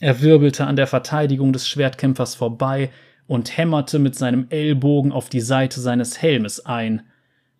Er 0.00 0.22
wirbelte 0.22 0.66
an 0.66 0.76
der 0.76 0.86
Verteidigung 0.86 1.52
des 1.52 1.68
Schwertkämpfers 1.68 2.36
vorbei 2.36 2.90
und 3.26 3.58
hämmerte 3.58 3.98
mit 3.98 4.14
seinem 4.14 4.46
Ellbogen 4.48 5.12
auf 5.12 5.28
die 5.28 5.40
Seite 5.40 5.80
seines 5.80 6.22
Helmes 6.22 6.64
ein. 6.64 7.02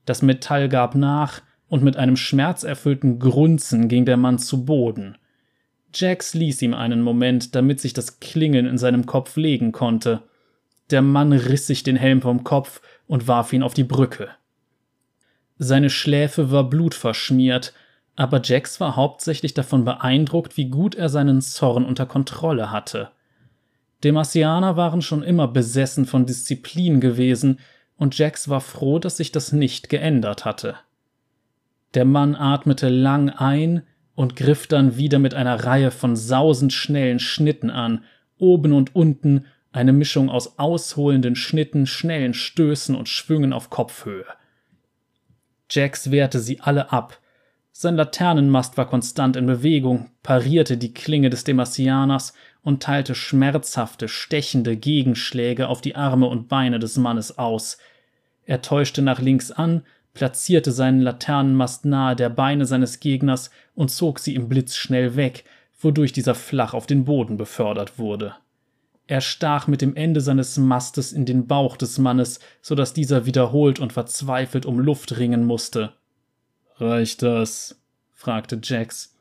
Das 0.07 0.23
Metall 0.23 0.69
gab 0.69 0.95
nach, 0.95 1.43
und 1.69 1.83
mit 1.83 1.97
einem 1.97 2.17
schmerzerfüllten 2.17 3.19
Grunzen 3.19 3.89
ging 3.89 4.05
der 4.05 4.17
Mann 4.17 4.39
zu 4.39 4.65
Boden. 4.65 5.19
Jax 5.95 6.35
ließ 6.35 6.63
ihm 6.63 6.75
einen 6.75 7.03
Moment, 7.03 7.55
damit 7.55 7.81
sich 7.81 7.93
das 7.93 8.21
Klingen 8.21 8.67
in 8.67 8.79
seinem 8.79 9.07
Kopf 9.07 9.37
legen 9.37 9.73
konnte. 9.73 10.23
Der 10.91 11.03
Mann 11.03 11.33
riss 11.33 11.67
sich 11.67 11.83
den 11.83 11.97
Helm 11.97 12.23
vom 12.23 12.45
Kopf 12.45 12.81
und 13.07 13.29
warf 13.29 13.53
ihn 13.53 13.63
auf 13.63 13.75
die 13.75 13.85
Brücke. 13.85 14.29
Seine 15.59 15.91
Schläfe 15.91 16.51
war 16.51 16.69
blutverschmiert, 16.69 17.73
aber 18.17 18.41
Jax 18.43 18.81
war 18.81 18.97
hauptsächlich 18.97 19.55
davon 19.55 19.85
beeindruckt, 19.85 20.57
wie 20.57 20.69
gut 20.69 20.95
er 20.95 21.09
seinen 21.09 21.41
Zorn 21.41 21.85
unter 21.85 22.07
Kontrolle 22.07 22.71
hatte. 22.71 23.11
Demasianer 24.05 24.77
waren 24.77 25.03
schon 25.03 25.23
immer 25.23 25.49
besessen 25.49 26.07
von 26.07 26.27
Disziplin 26.27 27.01
gewesen, 27.01 27.59
und 27.97 28.17
Jax 28.17 28.49
war 28.49 28.61
froh, 28.61 29.01
dass 29.01 29.17
sich 29.17 29.33
das 29.33 29.53
nicht 29.53 29.89
geändert 29.89 30.45
hatte. 30.45 30.77
Der 31.94 32.05
Mann 32.05 32.35
atmete 32.35 32.88
lang 32.88 33.31
ein 33.31 33.83
und 34.14 34.37
griff 34.37 34.66
dann 34.66 34.96
wieder 34.96 35.18
mit 35.18 35.35
einer 35.35 35.64
Reihe 35.64 35.90
von 35.90 36.16
sausend 36.16 36.72
schnellen 36.72 37.18
Schnitten 37.18 37.70
an, 37.70 38.05
oben 38.38 38.72
und 38.72 38.94
unten 38.94 39.46
eine 39.72 39.92
Mischung 39.92 40.29
aus 40.31 40.59
ausholenden 40.59 41.37
Schnitten, 41.37 41.87
schnellen 41.87 42.35
Stößen 42.35 42.94
und 42.94 43.09
Schwüngen 43.09 43.53
auf 43.53 43.70
Kopfhöhe. 43.70 44.27
Jax 45.70 46.11
wehrte 46.11 46.40
sie 46.40 46.61
alle 46.61 46.92
ab. 46.92 47.20
Sein 47.72 47.94
Laternenmast 47.94 48.77
war 48.77 48.88
konstant 48.88 49.37
in 49.37 49.46
Bewegung, 49.46 50.11
parierte 50.22 50.79
die 50.79 50.94
Klinge 50.94 51.31
des 51.31 51.44
Demasianers 51.44 52.33
und 52.62 52.83
teilte 52.83 53.14
schmerzhafte, 53.14 54.09
stechende 54.09 54.77
Gegenschläge 54.77 55.68
auf 55.68 55.81
die 55.81 55.94
Arme 55.94 56.27
und 56.27 56.48
Beine 56.48 56.81
des 56.81 56.96
Mannes 56.96 57.38
aus. 57.38 57.79
Er 58.46 58.62
täuschte 58.62 59.01
nach 59.03 59.20
links 59.20 59.53
an, 59.53 59.85
platzierte 60.19 60.73
seinen 60.73 61.01
Laternenmast 61.01 61.85
nahe 61.85 62.17
der 62.17 62.29
Beine 62.29 62.67
seines 62.67 62.99
Gegners 62.99 63.51
und 63.77 63.93
zog 63.93 64.19
sie 64.19 64.35
im 64.35 64.49
Blitz 64.49 64.75
schnell 64.75 65.15
weg, 65.15 65.45
wodurch 65.81 66.13
dieser 66.13 66.35
flach 66.35 66.75
auf 66.75 66.89
den 66.89 67.05
Boden 67.05 67.37
befördert 67.37 68.01
wurde. 68.01 68.35
Er 69.07 69.21
stach 69.21 69.69
mit 69.69 69.81
dem 69.81 69.95
Ende 69.95 70.21
seines 70.21 70.59
Mastes 70.59 71.13
in 71.13 71.25
den 71.25 71.47
Bauch 71.47 71.77
des 71.77 71.99
Mannes, 71.99 72.41
so 72.63 72.75
dass 72.75 72.93
dieser 72.93 73.27
wiederholt 73.27 73.79
und 73.79 73.93
verzweifelt 73.93 74.67
um 74.67 74.81
Luft 74.81 75.19
ringen 75.19 75.45
musste. 75.45 75.93
Reicht 76.79 77.23
das? 77.23 77.81
fragte 78.13 78.59
Jax. 78.61 79.15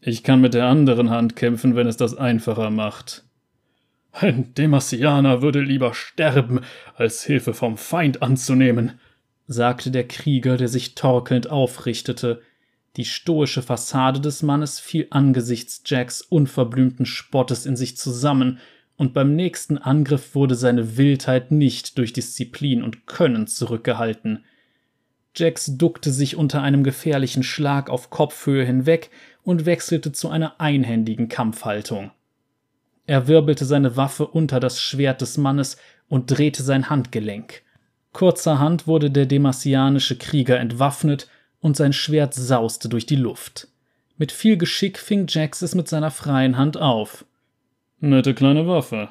Ich 0.00 0.22
kann 0.22 0.40
mit 0.40 0.54
der 0.54 0.66
anderen 0.66 1.10
Hand 1.10 1.34
kämpfen, 1.34 1.74
wenn 1.74 1.88
es 1.88 1.96
das 1.96 2.16
einfacher 2.16 2.70
macht. 2.70 3.24
Ein 4.12 4.54
Demasianer 4.54 5.42
würde 5.42 5.60
lieber 5.60 5.94
sterben, 5.94 6.60
als 6.94 7.24
Hilfe 7.24 7.54
vom 7.54 7.76
Feind 7.76 8.22
anzunehmen, 8.22 9.00
sagte 9.46 9.90
der 9.90 10.06
Krieger, 10.06 10.56
der 10.56 10.68
sich 10.68 10.94
torkelnd 10.94 11.50
aufrichtete. 11.50 12.42
Die 12.96 13.04
stoische 13.04 13.62
Fassade 13.62 14.20
des 14.20 14.42
Mannes 14.42 14.78
fiel 14.78 15.06
angesichts 15.10 15.82
Jacks 15.86 16.20
unverblümten 16.20 17.06
Spottes 17.06 17.66
in 17.66 17.76
sich 17.76 17.96
zusammen, 17.96 18.58
und 18.96 19.14
beim 19.14 19.34
nächsten 19.34 19.78
Angriff 19.78 20.34
wurde 20.34 20.54
seine 20.54 20.96
Wildheit 20.96 21.50
nicht 21.50 21.98
durch 21.98 22.12
Disziplin 22.12 22.82
und 22.82 23.06
Können 23.06 23.46
zurückgehalten. 23.46 24.44
Jax 25.34 25.78
duckte 25.78 26.12
sich 26.12 26.36
unter 26.36 26.62
einem 26.62 26.84
gefährlichen 26.84 27.42
Schlag 27.42 27.88
auf 27.88 28.10
Kopfhöhe 28.10 28.64
hinweg 28.64 29.10
und 29.42 29.64
wechselte 29.64 30.12
zu 30.12 30.28
einer 30.28 30.60
einhändigen 30.60 31.28
Kampfhaltung. 31.28 32.10
Er 33.06 33.26
wirbelte 33.26 33.64
seine 33.64 33.96
Waffe 33.96 34.26
unter 34.26 34.60
das 34.60 34.80
Schwert 34.80 35.20
des 35.22 35.38
Mannes 35.38 35.78
und 36.08 36.26
drehte 36.26 36.62
sein 36.62 36.90
Handgelenk. 36.90 37.62
Kurzerhand 38.12 38.86
wurde 38.86 39.10
der 39.10 39.26
demasianische 39.26 40.16
Krieger 40.16 40.58
entwaffnet 40.58 41.28
und 41.60 41.76
sein 41.76 41.92
Schwert 41.92 42.34
sauste 42.34 42.88
durch 42.88 43.06
die 43.06 43.16
Luft. 43.16 43.68
Mit 44.18 44.32
viel 44.32 44.56
Geschick 44.56 44.98
fing 44.98 45.26
Jax 45.28 45.62
es 45.62 45.74
mit 45.74 45.88
seiner 45.88 46.10
freien 46.10 46.58
Hand 46.58 46.76
auf. 46.76 47.24
Nette 48.00 48.34
kleine 48.34 48.66
Waffe, 48.66 49.08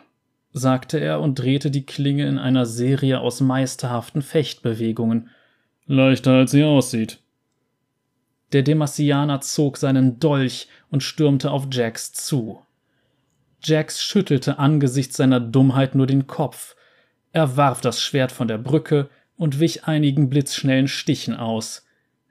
sagte 0.54 1.00
er 1.00 1.22
und 1.22 1.40
drehte 1.40 1.72
die 1.72 1.86
Klinge 1.86 2.28
in 2.28 2.38
einer 2.38 2.66
Serie 2.66 3.20
aus 3.20 3.42
meisterhaften 3.42 4.22
Fechtbewegungen. 4.22 5.30
Leichter 5.88 6.34
als 6.34 6.52
sie 6.52 6.64
aussieht. 6.64 7.20
Der 8.52 8.64
Demasianer 8.64 9.42
zog 9.42 9.78
seinen 9.78 10.20
Dolch 10.20 10.68
und 10.90 11.04
stürmte 11.04 11.52
auf 11.52 11.68
Jax 11.72 12.12
zu. 12.14 12.62
Jax 13.64 14.04
schüttelte 14.04 14.60
angesichts 14.60 15.18
seiner 15.18 15.40
Dummheit 15.40 15.96
nur 15.96 16.08
den 16.08 16.28
Kopf. 16.28 16.76
Er 17.32 17.58
warf 17.58 17.82
das 17.82 18.02
Schwert 18.02 18.32
von 18.32 18.48
der 18.48 18.58
Brücke 18.58 19.10
und 19.38 19.60
wich 19.60 19.86
einigen 19.86 20.30
blitzschnellen 20.30 20.88
Stichen 20.88 21.36
aus. 21.36 21.86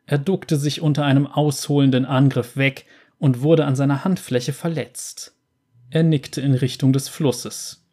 Er 0.07 0.19
duckte 0.19 0.57
sich 0.57 0.81
unter 0.81 1.05
einem 1.05 1.27
ausholenden 1.27 2.05
Angriff 2.05 2.57
weg 2.57 2.87
und 3.19 3.43
wurde 3.43 3.65
an 3.65 3.77
seiner 3.77 4.05
Handfläche 4.05 4.53
verletzt. 4.53 5.37
Er 5.91 6.03
nickte 6.03 6.41
in 6.41 6.55
Richtung 6.55 6.93
des 6.93 7.09
Flusses. 7.09 7.85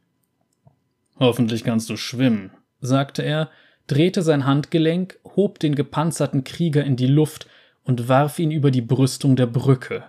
Hoffentlich 1.20 1.64
kannst 1.64 1.90
du 1.90 1.98
schwimmen, 1.98 2.52
sagte 2.80 3.24
er, 3.24 3.50
drehte 3.88 4.22
sein 4.22 4.46
Handgelenk, 4.46 5.20
hob 5.24 5.60
den 5.60 5.76
gepanzerten 5.76 6.44
Krieger 6.44 6.84
in 6.84 6.96
die 6.96 7.08
Luft 7.08 7.48
und 7.84 8.08
warf 8.08 8.38
ihn 8.38 8.52
über 8.52 8.70
die 8.70 8.82
Brüstung 8.82 9.36
der 9.36 9.48
Brücke. 9.48 10.04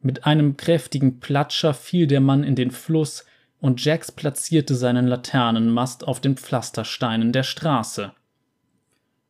Mit 0.00 0.24
einem 0.24 0.56
kräftigen 0.56 1.20
Platscher 1.20 1.74
fiel 1.74 2.06
der 2.06 2.20
Mann 2.20 2.42
in 2.42 2.56
den 2.56 2.70
Fluss, 2.70 3.24
und 3.60 3.84
Jax 3.84 4.10
platzierte 4.12 4.74
seinen 4.74 5.06
Laternenmast 5.06 6.06
auf 6.06 6.20
den 6.20 6.36
Pflastersteinen 6.36 7.32
der 7.32 7.42
Straße. 7.42 8.12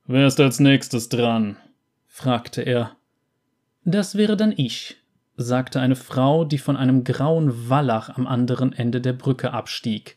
Wer 0.06 0.26
ist 0.26 0.40
als 0.40 0.60
nächstes 0.60 1.08
dran? 1.08 1.56
fragte 2.06 2.62
er. 2.62 2.96
Das 3.84 4.14
wäre 4.14 4.36
dann 4.36 4.52
ich, 4.56 4.96
sagte 5.36 5.80
eine 5.80 5.96
Frau, 5.96 6.44
die 6.44 6.58
von 6.58 6.76
einem 6.76 7.04
grauen 7.04 7.68
Wallach 7.68 8.10
am 8.10 8.26
anderen 8.26 8.72
Ende 8.72 9.00
der 9.00 9.12
Brücke 9.12 9.52
abstieg. 9.52 10.16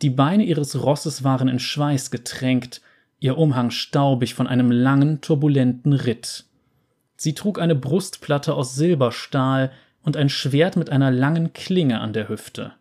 Die 0.00 0.10
Beine 0.10 0.44
ihres 0.44 0.80
Rosses 0.82 1.24
waren 1.24 1.48
in 1.48 1.58
Schweiß 1.58 2.10
getränkt, 2.10 2.80
ihr 3.20 3.36
Umhang 3.36 3.70
staubig 3.70 4.34
von 4.34 4.46
einem 4.46 4.70
langen, 4.70 5.20
turbulenten 5.20 5.92
Ritt. 5.92 6.44
Sie 7.16 7.34
trug 7.34 7.60
eine 7.60 7.74
Brustplatte 7.74 8.54
aus 8.54 8.76
Silberstahl 8.76 9.72
und 10.02 10.16
ein 10.16 10.28
Schwert 10.28 10.76
mit 10.76 10.90
einer 10.90 11.10
langen 11.10 11.52
Klinge 11.52 12.00
an 12.00 12.12
der 12.12 12.28
Hüfte. 12.28 12.74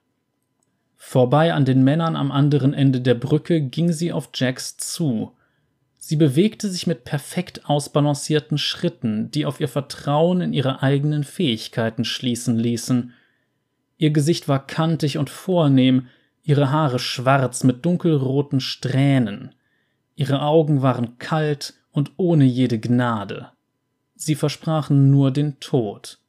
Vorbei 0.98 1.54
an 1.54 1.64
den 1.64 1.84
Männern 1.84 2.16
am 2.16 2.32
anderen 2.32 2.74
Ende 2.74 3.00
der 3.00 3.14
Brücke 3.14 3.62
ging 3.62 3.94
sie 3.94 4.12
auf 4.12 4.32
Jax 4.34 4.78
zu. 4.78 5.32
Sie 5.98 6.16
bewegte 6.16 6.70
sich 6.70 6.88
mit 6.88 7.04
perfekt 7.04 7.70
ausbalancierten 7.70 8.58
Schritten, 8.58 9.30
die 9.32 9.46
auf 9.46 9.60
ihr 9.60 9.68
Vertrauen 9.68 10.42
in 10.42 10.54
ihre 10.54 10.82
eigenen 10.82 11.24
Fähigkeiten 11.24 12.04
schließen 12.04 12.58
ließen. 12.58 13.14
Ihr 13.98 14.12
Gesicht 14.12 14.48
war 14.48 14.66
kantig 14.66 15.18
und 15.18 15.30
vornehm, 15.30 16.08
ihre 16.44 16.72
Haare 16.72 17.00
schwarz 17.00 17.64
mit 17.64 17.86
dunkelroten 17.86 18.60
Strähnen. 18.60 19.54
Ihre 20.16 20.42
Augen 20.42 20.82
waren 20.82 21.18
kalt 21.20 21.76
und 21.92 22.12
ohne 22.18 22.46
jede 22.46 22.80
Gnade. 22.80 23.52
Sie 24.16 24.36
versprachen 24.36 25.12
nur 25.12 25.32
den 25.32 25.60
Tod. 25.60 26.20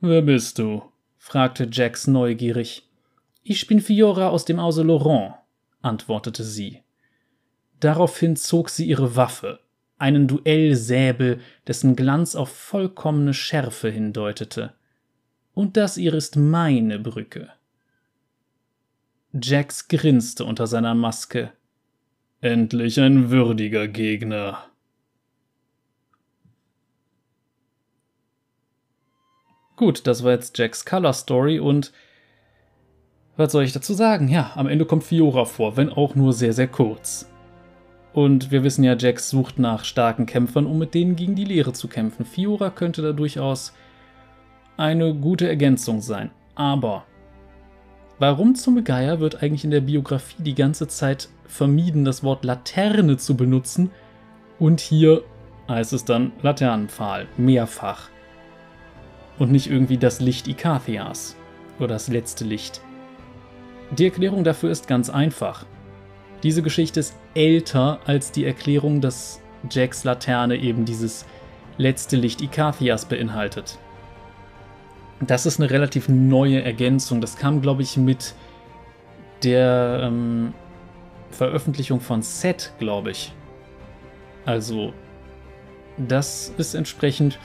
Wer 0.00 0.22
bist 0.22 0.58
du? 0.58 0.82
fragte 1.18 1.68
Jax 1.70 2.06
neugierig. 2.06 2.85
Ich 3.48 3.68
bin 3.68 3.80
Fiora 3.80 4.30
aus 4.30 4.44
dem 4.44 4.60
Hause 4.60 4.82
Laurent, 4.82 5.36
antwortete 5.80 6.42
sie. 6.42 6.82
Daraufhin 7.78 8.34
zog 8.34 8.70
sie 8.70 8.84
ihre 8.86 9.14
Waffe, 9.14 9.60
einen 9.98 10.26
Duellsäbel, 10.26 11.40
dessen 11.64 11.94
Glanz 11.94 12.34
auf 12.34 12.48
vollkommene 12.48 13.34
Schärfe 13.34 13.88
hindeutete. 13.88 14.74
Und 15.54 15.76
das 15.76 15.94
hier 15.94 16.12
ist 16.14 16.34
meine 16.34 16.98
Brücke. 16.98 17.52
Jax 19.32 19.86
grinste 19.86 20.44
unter 20.44 20.66
seiner 20.66 20.96
Maske. 20.96 21.52
Endlich 22.40 22.98
ein 22.98 23.30
würdiger 23.30 23.86
Gegner. 23.86 24.64
Gut, 29.76 30.04
das 30.08 30.24
war 30.24 30.32
jetzt 30.32 30.58
Jacks 30.58 30.84
Color 30.84 31.12
Story 31.12 31.60
und 31.60 31.92
was 33.36 33.52
soll 33.52 33.64
ich 33.64 33.72
dazu 33.72 33.92
sagen? 33.92 34.28
Ja, 34.28 34.52
am 34.54 34.66
Ende 34.66 34.86
kommt 34.86 35.04
Fiora 35.04 35.44
vor, 35.44 35.76
wenn 35.76 35.90
auch 35.90 36.14
nur 36.14 36.32
sehr, 36.32 36.52
sehr 36.52 36.68
kurz. 36.68 37.30
Und 38.12 38.50
wir 38.50 38.62
wissen 38.64 38.82
ja, 38.82 38.96
Jax 38.96 39.28
sucht 39.28 39.58
nach 39.58 39.84
starken 39.84 40.24
Kämpfern, 40.24 40.64
um 40.64 40.78
mit 40.78 40.94
denen 40.94 41.16
gegen 41.16 41.34
die 41.34 41.44
Leere 41.44 41.74
zu 41.74 41.86
kämpfen. 41.86 42.24
Fiora 42.24 42.70
könnte 42.70 43.02
da 43.02 43.12
durchaus 43.12 43.74
eine 44.78 45.14
gute 45.14 45.46
Ergänzung 45.46 46.00
sein. 46.00 46.30
Aber 46.54 47.04
warum 48.18 48.54
zum 48.54 48.82
Geier 48.84 49.20
wird 49.20 49.42
eigentlich 49.42 49.64
in 49.64 49.70
der 49.70 49.82
Biografie 49.82 50.42
die 50.42 50.54
ganze 50.54 50.88
Zeit 50.88 51.28
vermieden, 51.46 52.06
das 52.06 52.22
Wort 52.24 52.42
Laterne 52.42 53.18
zu 53.18 53.36
benutzen? 53.36 53.90
Und 54.58 54.80
hier 54.80 55.22
heißt 55.68 55.92
es 55.92 56.06
dann 56.06 56.32
Laternenpfahl, 56.40 57.26
mehrfach. 57.36 58.08
Und 59.38 59.52
nicht 59.52 59.70
irgendwie 59.70 59.98
das 59.98 60.20
Licht 60.20 60.48
Ikathias 60.48 61.36
oder 61.78 61.88
das 61.88 62.08
letzte 62.08 62.44
Licht. 62.44 62.80
Die 63.90 64.04
Erklärung 64.04 64.44
dafür 64.44 64.70
ist 64.70 64.88
ganz 64.88 65.10
einfach. 65.10 65.64
Diese 66.42 66.62
Geschichte 66.62 67.00
ist 67.00 67.16
älter 67.34 68.00
als 68.04 68.32
die 68.32 68.44
Erklärung, 68.44 69.00
dass 69.00 69.40
Jacks 69.70 70.04
Laterne 70.04 70.56
eben 70.56 70.84
dieses 70.84 71.24
letzte 71.78 72.16
Licht 72.16 72.40
Ikathias 72.40 73.04
beinhaltet. 73.04 73.78
Das 75.20 75.46
ist 75.46 75.60
eine 75.60 75.70
relativ 75.70 76.08
neue 76.08 76.62
Ergänzung. 76.62 77.20
Das 77.20 77.36
kam, 77.36 77.62
glaube 77.62 77.82
ich, 77.82 77.96
mit 77.96 78.34
der 79.42 80.00
ähm, 80.02 80.52
Veröffentlichung 81.30 82.00
von 82.00 82.22
Set, 82.22 82.72
glaube 82.78 83.12
ich. 83.12 83.32
Also, 84.44 84.92
das 85.96 86.52
ist 86.58 86.74
entsprechend 86.74 87.38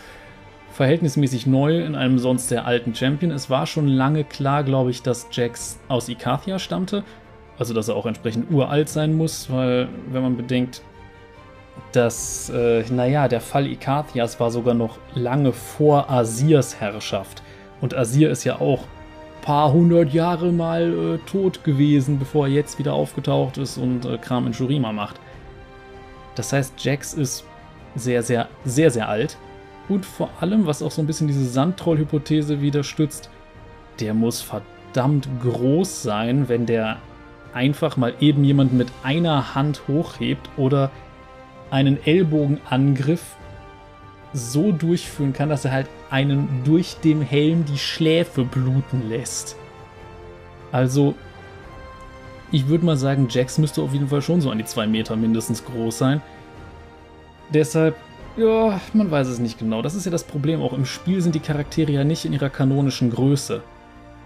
verhältnismäßig 0.71 1.47
neu 1.47 1.83
in 1.83 1.95
einem 1.95 2.19
sonst 2.19 2.49
sehr 2.49 2.65
alten 2.65 2.95
Champion. 2.95 3.31
Es 3.31 3.49
war 3.49 3.65
schon 3.65 3.87
lange 3.87 4.23
klar, 4.23 4.63
glaube 4.63 4.91
ich, 4.91 5.01
dass 5.01 5.27
Jax 5.31 5.79
aus 5.87 6.09
Ikathia 6.09 6.59
stammte. 6.59 7.03
Also, 7.57 7.73
dass 7.73 7.89
er 7.89 7.95
auch 7.95 8.05
entsprechend 8.05 8.51
uralt 8.51 8.89
sein 8.89 9.13
muss, 9.13 9.51
weil, 9.51 9.87
wenn 10.11 10.23
man 10.23 10.37
bedenkt, 10.37 10.81
dass, 11.91 12.49
äh, 12.49 12.83
naja, 12.89 13.27
der 13.27 13.41
Fall 13.41 13.67
Ikathias 13.67 14.39
war 14.39 14.51
sogar 14.51 14.73
noch 14.73 14.97
lange 15.13 15.51
vor 15.51 16.09
Asirs 16.09 16.79
Herrschaft. 16.79 17.43
Und 17.81 17.95
Asir 17.95 18.29
ist 18.31 18.43
ja 18.43 18.59
auch 18.59 18.85
paar 19.41 19.73
hundert 19.73 20.13
Jahre 20.13 20.51
mal 20.51 21.15
äh, 21.15 21.17
tot 21.29 21.63
gewesen, 21.63 22.19
bevor 22.19 22.47
er 22.47 22.53
jetzt 22.53 22.79
wieder 22.79 22.93
aufgetaucht 22.93 23.57
ist 23.57 23.77
und 23.77 24.05
äh, 24.05 24.17
Kram 24.17 24.47
in 24.47 24.53
Shurima 24.53 24.91
macht. 24.91 25.19
Das 26.35 26.53
heißt, 26.53 26.73
Jax 26.83 27.13
ist 27.13 27.43
sehr, 27.95 28.23
sehr, 28.23 28.47
sehr, 28.63 28.91
sehr 28.91 29.09
alt. 29.09 29.37
Und 29.89 30.05
vor 30.05 30.29
allem, 30.39 30.65
was 30.65 30.81
auch 30.81 30.91
so 30.91 31.01
ein 31.01 31.07
bisschen 31.07 31.27
diese 31.27 31.45
Sandtroll-Hypothese 31.45 32.61
wieder 32.61 32.83
stützt, 32.83 33.29
der 33.99 34.13
muss 34.13 34.41
verdammt 34.41 35.27
groß 35.41 36.03
sein, 36.03 36.47
wenn 36.49 36.65
der 36.65 36.97
einfach 37.53 37.97
mal 37.97 38.13
eben 38.19 38.43
jemanden 38.43 38.77
mit 38.77 38.87
einer 39.03 39.55
Hand 39.55 39.81
hochhebt 39.87 40.49
oder 40.57 40.91
einen 41.69 42.03
Ellbogenangriff 42.05 43.35
so 44.33 44.71
durchführen 44.71 45.33
kann, 45.33 45.49
dass 45.49 45.65
er 45.65 45.71
halt 45.71 45.87
einen 46.09 46.63
durch 46.63 46.97
den 47.03 47.21
Helm 47.21 47.65
die 47.65 47.77
Schläfe 47.77 48.43
bluten 48.43 49.09
lässt. 49.09 49.57
Also, 50.71 51.15
ich 52.51 52.67
würde 52.67 52.85
mal 52.85 52.97
sagen, 52.97 53.27
Jax 53.29 53.57
müsste 53.57 53.81
auf 53.81 53.93
jeden 53.93 54.07
Fall 54.07 54.21
schon 54.21 54.41
so 54.41 54.49
an 54.49 54.57
die 54.57 54.65
zwei 54.65 54.87
Meter 54.87 55.15
mindestens 55.15 55.65
groß 55.65 55.97
sein. 55.97 56.21
Deshalb, 57.53 57.95
ja, 58.37 58.79
man 58.93 59.11
weiß 59.11 59.27
es 59.27 59.39
nicht 59.39 59.59
genau. 59.59 59.81
Das 59.81 59.95
ist 59.95 60.05
ja 60.05 60.11
das 60.11 60.23
Problem. 60.23 60.61
Auch 60.61 60.73
im 60.73 60.85
Spiel 60.85 61.21
sind 61.21 61.35
die 61.35 61.39
Charaktere 61.39 61.91
ja 61.91 62.03
nicht 62.03 62.25
in 62.25 62.33
ihrer 62.33 62.49
kanonischen 62.49 63.11
Größe. 63.11 63.61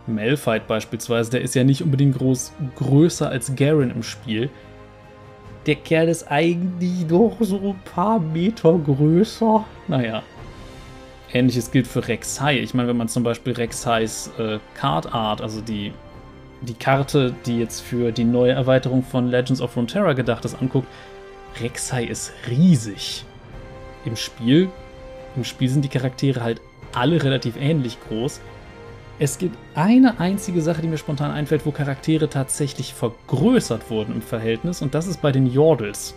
Malphite 0.08 0.66
beispielsweise, 0.68 1.32
der 1.32 1.42
ist 1.42 1.56
ja 1.56 1.64
nicht 1.64 1.82
unbedingt 1.82 2.18
groß 2.18 2.54
größer 2.76 3.30
als 3.30 3.56
Garen 3.56 3.92
im 3.92 4.04
Spiel. 4.04 4.50
Der 5.66 5.76
Kerl 5.76 6.10
ist 6.10 6.30
eigentlich 6.30 7.08
doch 7.08 7.38
so 7.40 7.58
ein 7.58 7.82
paar 7.94 8.20
Meter 8.20 8.78
größer. 8.78 9.66
Naja. 9.88 10.22
Ähnliches 11.34 11.72
gilt 11.72 11.88
für 11.88 12.02
Rek'Sai. 12.02 12.60
Ich 12.60 12.76
meine, 12.76 12.88
wenn 12.88 12.98
man 12.98 13.08
zum 13.08 13.24
Beispiel 13.24 13.54
Rek'Sais 13.54 14.30
äh, 14.40 14.60
Card 14.76 15.12
Art, 15.14 15.42
also 15.42 15.60
die, 15.62 15.92
die 16.62 16.76
Karte, 16.76 17.34
die 17.48 17.60
jetzt 17.60 17.82
für 17.82 18.12
die 18.12 18.24
neue 18.24 18.52
Erweiterung 18.52 19.04
von 19.04 19.28
Legends 19.28 19.60
of 19.60 19.76
Runeterra 19.76 20.14
gedacht 20.14 20.46
ist, 20.46 20.62
anguckt, 20.62 20.88
Rek'Sai 21.60 22.06
ist 22.06 22.32
riesig. 22.48 23.26
Im 24.06 24.16
Spiel, 24.16 24.70
im 25.36 25.44
Spiel 25.44 25.70
sind 25.70 25.84
die 25.84 25.90
Charaktere 25.90 26.42
halt 26.42 26.62
alle 26.94 27.24
relativ 27.24 27.58
ähnlich 27.58 27.98
groß. 28.08 28.40
Es 29.18 29.38
gibt 29.38 29.58
eine 29.76 30.20
einzige 30.20 30.62
Sache, 30.62 30.82
die 30.82 30.88
mir 30.88 30.98
spontan 30.98 31.32
einfällt, 31.32 31.66
wo 31.66 31.72
Charaktere 31.72 32.30
tatsächlich 32.30 32.94
vergrößert 32.94 33.90
wurden 33.90 34.14
im 34.14 34.22
Verhältnis, 34.22 34.82
und 34.82 34.94
das 34.94 35.08
ist 35.08 35.22
bei 35.22 35.32
den 35.32 35.48
Yordles. 35.48 36.16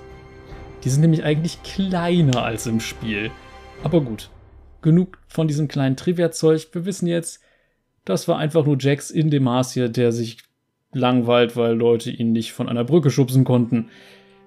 Die 0.85 0.91
sind 0.91 1.01
nämlich 1.01 1.25
eigentlich 1.25 1.63
kleiner 1.63 2.43
als 2.43 2.67
im 2.67 2.81
Spiel. 2.81 3.31
Aber 3.83 4.01
gut, 4.01 4.31
genug 4.83 5.19
von 5.29 5.49
diesem 5.49 5.69
kleinen 5.69 5.97
Trivia-Zeug. 5.97 6.69
Wir 6.73 6.85
wissen 6.85 7.07
jetzt, 7.07 7.41
das 8.05 8.29
war 8.29 8.39
einfach 8.39 8.65
nur 8.65 8.77
Jax 8.79 9.11
in 9.11 9.31
Demacia, 9.31 9.89
der 9.89 10.13
sich 10.13 10.39
langweilt, 10.93 11.57
weil 11.57 11.75
Leute 11.75 12.11
ihn 12.11 12.33
nicht 12.33 12.53
von 12.53 12.69
einer 12.69 12.85
Brücke 12.85 13.11
schubsen 13.11 13.45
konnten. 13.45 13.91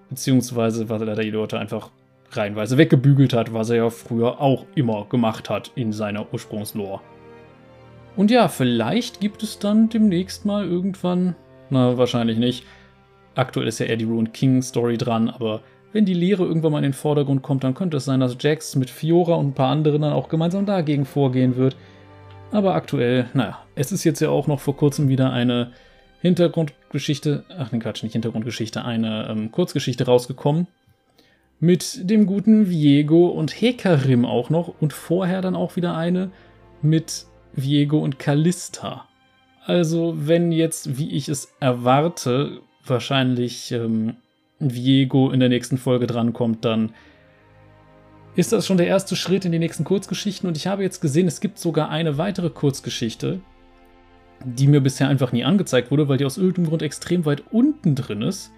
Beziehungsweise, 0.10 0.90
weil 0.90 1.08
er 1.08 1.16
die 1.16 1.30
Leute 1.30 1.60
einfach 1.60 1.90
reihenweise 2.32 2.78
weggebügelt 2.78 3.34
hat, 3.34 3.54
was 3.54 3.70
er 3.70 3.78
ja 3.78 3.90
früher 3.90 4.42
auch 4.42 4.66
immer 4.76 5.06
gemacht 5.10 5.50
hat 5.50 5.72
in 5.76 5.92
seiner 5.92 6.32
Ursprungslore. 6.32 7.02
Und 8.16 8.32
ja, 8.32 8.48
vielleicht 8.48 9.20
gibt 9.20 9.44
es 9.44 9.60
dann 9.60 9.90
demnächst 9.90 10.46
mal 10.46 10.66
irgendwann, 10.66 11.36
na 11.70 11.98
wahrscheinlich 11.98 12.38
nicht. 12.38 12.66
Aktuell 13.36 13.68
ist 13.68 13.80
ja 13.80 13.86
eher 13.86 13.98
die 13.98 14.06
Ruined 14.06 14.34
King 14.34 14.62
Story 14.62 14.98
dran, 14.98 15.30
aber 15.30 15.62
wenn 15.94 16.06
die 16.06 16.14
Lehre 16.14 16.46
irgendwann 16.46 16.74
mal 16.74 16.80
in 16.80 16.84
den 16.84 16.94
Vordergrund 16.94 17.42
kommt, 17.42 17.64
dann 17.64 17.74
könnte 17.74 17.98
es 17.98 18.06
sein, 18.06 18.20
dass 18.20 18.38
Jax 18.40 18.76
mit 18.76 18.90
Fiora 18.90 19.36
und 19.36 19.50
ein 19.50 19.54
paar 19.54 19.72
anderen 19.72 20.02
dann 20.02 20.14
auch 20.14 20.30
gemeinsam 20.30 20.66
dagegen 20.66 21.06
vorgehen 21.06 21.56
wird. 21.56 21.76
Aber 22.52 22.76
aktuell, 22.76 23.28
naja, 23.34 23.60
es 23.76 23.92
ist 23.92 24.04
jetzt 24.04 24.20
ja 24.20 24.30
auch 24.30 24.48
noch 24.48 24.60
vor 24.60 24.76
kurzem 24.76 25.08
wieder 25.08 25.32
eine 25.32 25.72
Hintergrundgeschichte, 26.22 27.46
ach 27.58 27.72
ne 27.72 27.80
Quatsch, 27.80 28.04
nicht 28.04 28.14
Hintergrundgeschichte, 28.14 28.84
eine 28.84 29.28
ähm, 29.30 29.52
Kurzgeschichte 29.52 30.06
rausgekommen. 30.06 30.68
Mit 31.64 32.10
dem 32.10 32.26
guten 32.26 32.72
Viego 32.72 33.28
und 33.28 33.52
Hekarim 33.52 34.26
auch 34.26 34.50
noch 34.50 34.74
und 34.82 34.94
vorher 34.94 35.42
dann 35.42 35.56
auch 35.56 35.76
wieder 35.76 35.96
eine 35.96 36.32
mit 36.82 37.28
Viego 37.54 38.00
und 38.00 38.18
Callista. 38.18 39.08
Also, 39.64 40.16
wenn 40.18 40.52
jetzt, 40.52 40.98
wie 40.98 41.12
ich 41.12 41.30
es 41.30 41.54
erwarte, 41.60 42.62
wahrscheinlich 42.84 43.72
ähm, 43.72 44.16
Viego 44.58 45.30
in 45.30 45.40
der 45.40 45.50
nächsten 45.50 45.78
Folge 45.78 46.08
drankommt, 46.08 46.66
dann 46.66 46.94
ist 48.36 48.52
das 48.52 48.66
schon 48.66 48.78
der 48.78 48.88
erste 48.88 49.16
Schritt 49.16 49.46
in 49.46 49.52
die 49.52 49.60
nächsten 49.60 49.84
Kurzgeschichten. 49.84 50.48
Und 50.48 50.58
ich 50.58 50.66
habe 50.66 50.82
jetzt 50.82 51.00
gesehen, 51.00 51.28
es 51.28 51.42
gibt 51.42 51.60
sogar 51.60 51.92
eine 51.92 52.18
weitere 52.18 52.50
Kurzgeschichte, 52.50 53.40
die 54.44 54.66
mir 54.66 54.82
bisher 54.82 55.10
einfach 55.10 55.32
nie 55.32 55.44
angezeigt 55.44 55.92
wurde, 55.92 56.10
weil 56.10 56.18
die 56.18 56.26
aus 56.26 56.40
irgendeinem 56.40 56.70
Grund 56.70 56.82
extrem 56.82 57.26
weit 57.26 57.44
unten 57.52 57.94
drin 57.94 58.24
ist, 58.24 58.52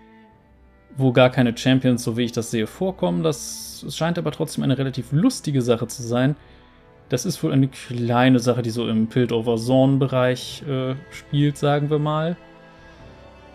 wo 0.97 1.12
gar 1.12 1.29
keine 1.29 1.58
Champions, 1.58 2.03
so 2.03 2.17
wie 2.17 2.23
ich 2.23 2.32
das 2.32 2.51
sehe, 2.51 2.67
vorkommen. 2.67 3.23
Das 3.23 3.86
scheint 3.89 4.17
aber 4.17 4.32
trotzdem 4.32 4.63
eine 4.63 4.77
relativ 4.77 5.12
lustige 5.12 5.62
Sache 5.62 5.88
zu 5.88 6.03
sein. 6.03 6.36
Das 7.10 7.25
ist 7.25 7.43
wohl 7.43 7.51
eine 7.51 7.67
kleine 7.67 8.39
Sache, 8.39 8.62
die 8.62 8.69
so 8.69 8.88
im 8.88 9.08
Piltover-Zone-Bereich 9.08 10.63
äh, 10.67 10.95
spielt, 11.12 11.58
sagen 11.58 11.89
wir 11.89 11.99
mal. 11.99 12.38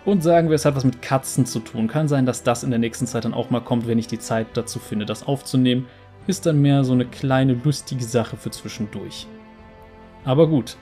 Und 0.05 0.23
sagen 0.23 0.49
wir, 0.49 0.55
es 0.55 0.65
hat 0.65 0.77
was 0.77 0.85
mit 0.85 1.03
Katzen 1.03 1.45
zu 1.45 1.61
tun. 1.61 1.89
Kann 1.89 2.09
sein, 2.09 2.25
dass 2.25 2.43
das 2.43 2.63
in 2.63 2.71
der 2.71 2.79
nächsten 2.79 3.07
Zeit 3.07 3.25
dann 3.25 3.35
auch 3.35 3.51
mal 3.51 3.61
kommt, 3.61 3.87
wenn 3.87 3.99
ich 3.99 4.07
die 4.07 4.19
Zeit 4.19 4.47
dazu 4.55 4.79
finde, 4.79 5.07
das 5.07 5.27
aufzunehmen. 5.27 5.87
Ist 6.27 6.47
dann 6.47 6.61
mehr 6.61 6.85
so 6.85 6.93
eine 6.93 7.05
kleine 7.05 7.55
lustige 7.65 8.05
Sache 8.05 8.37
für 8.37 8.51
zwischendurch. 8.51 9.27
Aber 10.25 10.47
gut. 10.47 10.77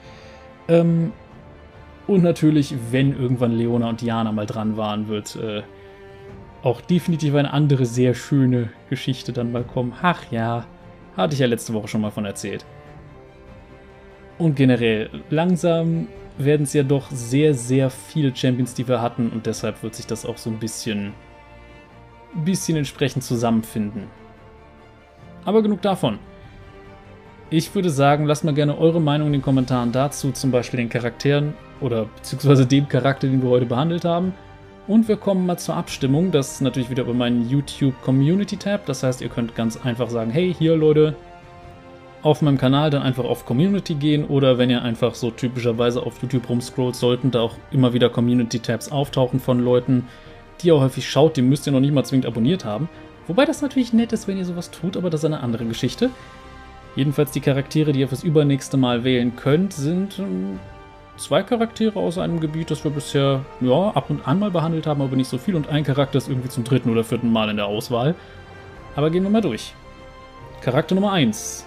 Ähm, 0.67 1.13
und 2.05 2.23
natürlich, 2.23 2.75
wenn 2.91 3.17
irgendwann 3.17 3.51
Leona 3.57 3.89
und 3.89 4.01
Diana 4.01 4.31
mal 4.31 4.45
dran 4.45 4.77
waren, 4.77 5.07
wird 5.07 5.35
äh, 5.35 5.63
auch 6.63 6.81
definitiv 6.81 7.35
eine 7.35 7.53
andere 7.53 7.85
sehr 7.85 8.13
schöne 8.13 8.69
Geschichte 8.89 9.33
dann 9.33 9.51
mal 9.51 9.63
kommen. 9.63 9.93
Ach 10.01 10.23
ja, 10.31 10.65
hatte 11.15 11.33
ich 11.33 11.39
ja 11.39 11.47
letzte 11.47 11.73
Woche 11.73 11.87
schon 11.87 12.01
mal 12.01 12.11
von 12.11 12.25
erzählt. 12.25 12.65
Und 14.37 14.55
generell, 14.55 15.09
langsam 15.29 16.07
werden 16.37 16.63
es 16.63 16.73
ja 16.73 16.83
doch 16.83 17.09
sehr, 17.09 17.53
sehr 17.53 17.89
viele 17.89 18.35
Champions, 18.35 18.73
die 18.73 18.87
wir 18.87 19.01
hatten 19.01 19.29
und 19.29 19.45
deshalb 19.45 19.81
wird 19.81 19.95
sich 19.95 20.05
das 20.05 20.25
auch 20.25 20.37
so 20.37 20.49
ein 20.49 20.59
bisschen, 20.59 21.13
bisschen 22.45 22.77
entsprechend 22.77 23.23
zusammenfinden. 23.23 24.03
Aber 25.45 25.63
genug 25.63 25.81
davon. 25.81 26.19
Ich 27.49 27.73
würde 27.73 27.89
sagen, 27.89 28.25
lasst 28.25 28.43
mal 28.43 28.53
gerne 28.53 28.77
eure 28.77 28.99
Meinung 28.99 29.27
in 29.27 29.33
den 29.33 29.41
Kommentaren 29.41 29.91
dazu, 29.91 30.31
zum 30.31 30.51
Beispiel 30.51 30.77
den 30.77 30.89
Charakteren 30.89 31.53
oder 31.79 32.05
beziehungsweise 32.05 32.65
dem 32.65 32.87
Charakter, 32.89 33.27
den 33.27 33.41
wir 33.41 33.49
heute 33.49 33.65
behandelt 33.65 34.03
haben. 34.03 34.33
Und 34.87 35.07
wir 35.07 35.17
kommen 35.17 35.45
mal 35.45 35.57
zur 35.57 35.75
Abstimmung. 35.75 36.31
Das 36.31 36.53
ist 36.53 36.61
natürlich 36.61 36.89
wieder 36.89 37.03
über 37.03 37.13
meinen 37.13 37.49
YouTube 37.49 38.01
Community 38.01 38.55
Tab. 38.55 38.85
Das 38.85 39.03
heißt, 39.03 39.21
ihr 39.21 39.29
könnt 39.29 39.53
ganz 39.55 39.77
einfach 39.77 40.09
sagen, 40.09 40.31
hey, 40.31 40.55
hier 40.57 40.77
Leute, 40.77 41.15
auf 42.23 42.41
meinem 42.41 42.57
Kanal 42.57 42.89
dann 42.89 43.03
einfach 43.03 43.25
auf 43.25 43.45
Community 43.45 43.95
gehen 43.95 44.25
oder 44.25 44.57
wenn 44.57 44.69
ihr 44.69 44.81
einfach 44.81 45.13
so 45.15 45.29
typischerweise 45.31 46.01
auf 46.03 46.21
YouTube 46.21 46.49
rumscrollt, 46.49 46.95
sollten 46.95 47.31
da 47.31 47.41
auch 47.41 47.55
immer 47.71 47.93
wieder 47.93 48.09
Community 48.09 48.59
Tabs 48.59 48.91
auftauchen 48.91 49.39
von 49.39 49.59
Leuten, 49.59 50.07
die 50.61 50.67
ihr 50.67 50.79
häufig 50.79 51.07
schaut, 51.07 51.37
die 51.37 51.41
müsst 51.41 51.67
ihr 51.67 51.73
noch 51.73 51.79
nicht 51.79 51.93
mal 51.93 52.03
zwingend 52.03 52.25
abonniert 52.25 52.65
haben. 52.65 52.89
Wobei 53.27 53.45
das 53.45 53.61
natürlich 53.61 53.93
nett 53.93 54.13
ist, 54.13 54.27
wenn 54.27 54.37
ihr 54.37 54.45
sowas 54.45 54.71
tut, 54.71 54.97
aber 54.97 55.09
das 55.09 55.21
ist 55.21 55.25
eine 55.25 55.41
andere 55.41 55.65
Geschichte. 55.65 56.09
Jedenfalls 56.95 57.31
die 57.31 57.41
Charaktere, 57.41 57.91
die 57.91 57.99
ihr 57.99 58.07
fürs 58.07 58.23
übernächste 58.23 58.77
Mal 58.77 59.03
wählen 59.03 59.35
könnt, 59.35 59.73
sind 59.73 60.17
ähm, 60.17 60.59
zwei 61.17 61.43
Charaktere 61.43 61.99
aus 61.99 62.17
einem 62.17 62.39
Gebiet, 62.39 62.71
das 62.71 62.83
wir 62.83 62.91
bisher 62.91 63.43
ja, 63.59 63.89
ab 63.89 64.09
und 64.09 64.27
an 64.27 64.39
mal 64.39 64.51
behandelt 64.51 64.87
haben, 64.87 65.01
aber 65.01 65.15
nicht 65.15 65.29
so 65.29 65.37
viel. 65.37 65.55
Und 65.55 65.69
ein 65.69 65.83
Charakter 65.83 66.17
ist 66.17 66.29
irgendwie 66.29 66.49
zum 66.49 66.63
dritten 66.63 66.89
oder 66.89 67.03
vierten 67.03 67.31
Mal 67.31 67.49
in 67.49 67.57
der 67.57 67.65
Auswahl. 67.65 68.15
Aber 68.95 69.09
gehen 69.09 69.23
wir 69.23 69.29
mal 69.29 69.41
durch. 69.41 69.73
Charakter 70.61 70.95
Nummer 70.95 71.11
1. 71.11 71.65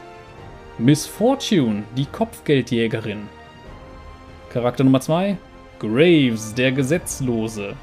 Miss 0.79 1.07
Fortune, 1.07 1.85
die 1.97 2.07
Kopfgeldjägerin. 2.07 3.29
Charakter 4.51 4.83
Nummer 4.83 5.01
2. 5.01 5.37
Graves, 5.79 6.55
der 6.55 6.73
Gesetzlose. 6.73 7.75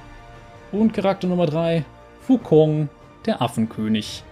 Und 0.71 0.93
Charakter 0.93 1.27
Nummer 1.27 1.45
3. 1.45 1.85
Fukong, 2.21 2.89
der 3.25 3.41
Affenkönig. 3.41 4.23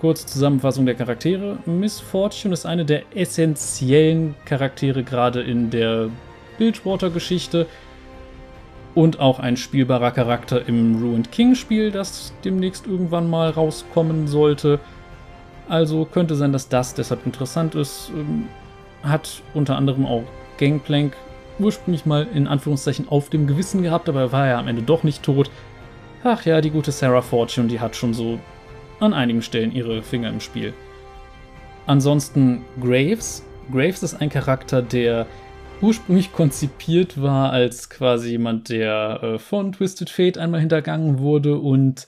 Kurze 0.00 0.24
Zusammenfassung 0.24 0.86
der 0.86 0.94
Charaktere. 0.94 1.58
Miss 1.66 2.00
Fortune 2.00 2.54
ist 2.54 2.64
eine 2.64 2.86
der 2.86 3.02
essentiellen 3.14 4.34
Charaktere 4.46 5.02
gerade 5.02 5.42
in 5.42 5.68
der 5.68 6.08
Bilgewater-Geschichte 6.56 7.66
und 8.94 9.20
auch 9.20 9.40
ein 9.40 9.58
spielbarer 9.58 10.10
Charakter 10.12 10.66
im 10.66 11.02
Ruined 11.02 11.30
King 11.30 11.54
Spiel, 11.54 11.90
das 11.90 12.32
demnächst 12.46 12.86
irgendwann 12.86 13.28
mal 13.28 13.50
rauskommen 13.50 14.26
sollte. 14.26 14.80
Also 15.68 16.06
könnte 16.06 16.34
sein, 16.34 16.54
dass 16.54 16.70
das 16.70 16.94
deshalb 16.94 17.26
interessant 17.26 17.74
ist. 17.74 18.10
Ähm, 18.16 18.48
hat 19.02 19.42
unter 19.52 19.76
anderem 19.76 20.06
auch 20.06 20.24
Gangplank 20.56 21.14
ursprünglich 21.58 22.06
mal 22.06 22.26
in 22.32 22.46
Anführungszeichen 22.46 23.06
auf 23.10 23.28
dem 23.28 23.46
Gewissen 23.46 23.82
gehabt, 23.82 24.08
aber 24.08 24.20
er 24.20 24.32
war 24.32 24.46
ja 24.46 24.58
am 24.58 24.68
Ende 24.68 24.80
doch 24.80 25.02
nicht 25.02 25.22
tot. 25.22 25.50
Ach 26.24 26.46
ja, 26.46 26.62
die 26.62 26.70
gute 26.70 26.90
Sarah 26.90 27.20
Fortune, 27.20 27.68
die 27.68 27.80
hat 27.80 27.94
schon 27.96 28.14
so 28.14 28.38
an 29.00 29.12
einigen 29.14 29.42
Stellen 29.42 29.72
ihre 29.72 30.02
Finger 30.02 30.28
im 30.28 30.40
Spiel. 30.40 30.72
Ansonsten 31.86 32.64
Graves. 32.80 33.44
Graves 33.72 34.02
ist 34.02 34.14
ein 34.14 34.30
Charakter, 34.30 34.82
der 34.82 35.26
ursprünglich 35.80 36.32
konzipiert 36.32 37.20
war 37.20 37.52
als 37.52 37.88
quasi 37.90 38.30
jemand, 38.30 38.68
der 38.68 39.20
äh, 39.22 39.38
von 39.38 39.72
Twisted 39.72 40.10
Fate 40.10 40.38
einmal 40.38 40.60
hintergangen 40.60 41.18
wurde 41.18 41.58
und 41.58 42.06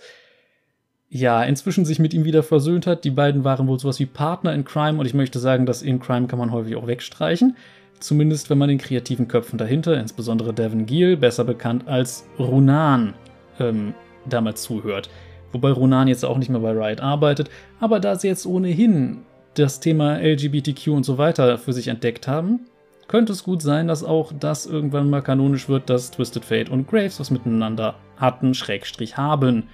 ja, 1.09 1.43
inzwischen 1.43 1.85
sich 1.85 1.99
mit 1.99 2.15
ihm 2.15 2.25
wieder 2.25 2.43
versöhnt 2.43 2.87
hat. 2.87 3.05
Die 3.05 3.11
beiden 3.11 3.45
waren 3.45 3.69
wohl 3.69 3.79
sowas 3.79 4.01
wie 4.01 4.07
Partner 4.07 4.55
in 4.55 4.65
Crime 4.65 4.99
und 4.99 5.07
ich 5.07 5.15
möchte 5.15 5.39
sagen, 5.39 5.67
dass 5.67 5.83
in 5.83 6.01
Crime 6.01 6.27
kann 6.27 6.39
man 6.39 6.53
häufig 6.53 6.75
auch 6.77 6.87
wegstreichen. 6.87 7.57
Zumindest 8.01 8.51
wenn 8.51 8.59
man 8.59 8.69
den 8.69 8.79
kreativen 8.79 9.29
Köpfen 9.29 9.59
dahinter, 9.59 9.99
insbesondere 10.01 10.55
Devin 10.55 10.87
Giel, 10.87 11.17
besser 11.17 11.45
bekannt 11.45 11.87
als 11.87 12.27
Runan, 12.39 13.15
ähm, 13.61 13.95
damals 14.27 14.63
zuhört. 14.63 15.11
Wobei 15.53 15.71
Ronan 15.71 16.09
jetzt 16.09 16.25
auch 16.25 16.39
nicht 16.39 16.49
mehr 16.49 16.61
bei 16.61 16.73
Riot 16.73 17.01
arbeitet, 17.01 17.51
aber 17.79 18.01
da 18.01 18.17
sie 18.17 18.29
jetzt 18.29 18.47
ohnehin 18.47 19.19
das 19.55 19.81
Thema 19.81 20.19
LGBTQ 20.19 20.89
und 20.89 21.05
so 21.05 21.19
weiter 21.19 21.59
für 21.59 21.73
sich 21.73 21.89
entdeckt 21.89 22.27
haben, 22.27 22.61
könnte 23.07 23.33
es 23.33 23.45
gut 23.45 23.61
sein, 23.61 23.89
dass 23.89 24.05
auch 24.05 24.33
das 24.33 24.65
irgendwann 24.65 25.11
mal 25.11 25.21
kanonisch 25.21 25.69
wird, 25.69 25.91
dass 25.91 26.11
Twisted 26.11 26.45
Fate 26.45 26.71
und 26.71 26.89
Graves 26.89 27.21
was 27.21 27.31
miteinander 27.31 27.97
hatten, 28.17 28.55
Schrägstrich 28.55 29.19
haben. 29.19 29.69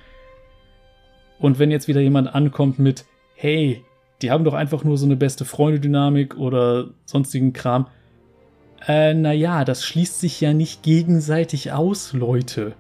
Und 1.39 1.61
wenn 1.61 1.71
jetzt 1.71 1.87
wieder 1.87 2.01
jemand 2.01 2.35
ankommt 2.35 2.81
mit, 2.81 3.05
hey, 3.35 3.85
die 4.23 4.33
haben 4.33 4.43
doch 4.43 4.55
einfach 4.55 4.83
nur 4.83 4.99
so 4.99 5.07
eine 5.07 5.15
beste 5.15 5.45
Freunde-Dynamik 5.45 6.37
oder 6.37 6.89
sonstigen 7.05 7.53
Kram, 7.53 7.87
äh, 8.87 9.15
naja, 9.15 9.65
das 9.65 9.85
schließt 9.85 10.19
sich 10.19 10.41
ja 10.41 10.53
nicht 10.53 10.83
gegenseitig 10.83 11.73
aus, 11.73 12.13
Leute. 12.13 12.75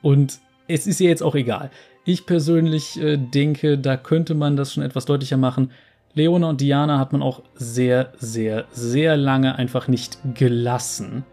Und 0.00 0.40
es 0.68 0.86
ist 0.86 1.00
ja 1.00 1.08
jetzt 1.08 1.22
auch 1.22 1.34
egal. 1.34 1.70
Ich 2.04 2.26
persönlich 2.26 3.00
äh, 3.00 3.16
denke, 3.16 3.78
da 3.78 3.96
könnte 3.96 4.34
man 4.34 4.56
das 4.56 4.72
schon 4.72 4.82
etwas 4.82 5.06
deutlicher 5.06 5.36
machen. 5.36 5.72
Leona 6.14 6.50
und 6.50 6.60
Diana 6.60 6.98
hat 6.98 7.12
man 7.12 7.22
auch 7.22 7.42
sehr, 7.54 8.12
sehr, 8.18 8.66
sehr 8.72 9.16
lange 9.16 9.56
einfach 9.56 9.88
nicht 9.88 10.18
gelassen. 10.34 11.24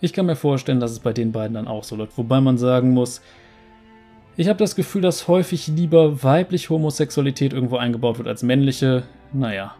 Ich 0.00 0.12
kann 0.12 0.26
mir 0.26 0.36
vorstellen, 0.36 0.80
dass 0.80 0.90
es 0.90 1.00
bei 1.00 1.12
den 1.12 1.32
beiden 1.32 1.54
dann 1.54 1.68
auch 1.68 1.84
so 1.84 1.96
läuft. 1.96 2.16
Wobei 2.18 2.40
man 2.40 2.58
sagen 2.58 2.90
muss, 2.90 3.22
ich 4.36 4.48
habe 4.48 4.58
das 4.58 4.74
Gefühl, 4.74 5.00
dass 5.00 5.28
häufig 5.28 5.68
lieber 5.68 6.22
weibliche 6.22 6.70
Homosexualität 6.70 7.52
irgendwo 7.52 7.76
eingebaut 7.76 8.18
wird 8.18 8.28
als 8.28 8.42
männliche. 8.42 9.04
Naja. 9.32 9.74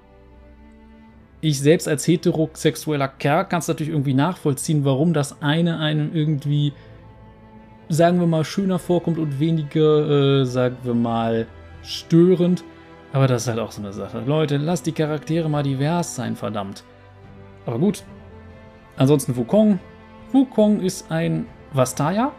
Ich 1.40 1.60
selbst 1.60 1.88
als 1.88 2.06
heterosexueller 2.06 3.08
Kerl 3.08 3.44
kann 3.46 3.58
es 3.58 3.68
natürlich 3.68 3.92
irgendwie 3.92 4.14
nachvollziehen, 4.14 4.84
warum 4.84 5.12
das 5.12 5.42
eine 5.42 5.78
einem 5.78 6.14
irgendwie 6.14 6.72
sagen 7.88 8.20
wir 8.20 8.26
mal, 8.26 8.44
schöner 8.44 8.78
vorkommt 8.78 9.18
und 9.18 9.38
weniger, 9.40 10.40
äh, 10.40 10.44
sagen 10.44 10.76
wir 10.82 10.94
mal, 10.94 11.46
störend. 11.82 12.64
Aber 13.12 13.28
das 13.28 13.42
ist 13.42 13.48
halt 13.48 13.60
auch 13.60 13.70
so 13.70 13.80
eine 13.80 13.92
Sache. 13.92 14.22
Leute, 14.26 14.56
lasst 14.56 14.86
die 14.86 14.92
Charaktere 14.92 15.48
mal 15.48 15.62
divers 15.62 16.16
sein, 16.16 16.34
verdammt. 16.34 16.82
Aber 17.66 17.78
gut. 17.78 18.02
Ansonsten 18.96 19.36
Wukong. 19.36 19.78
Wukong 20.32 20.80
ist 20.80 21.10
ein 21.10 21.46
Vastaya 21.72 22.32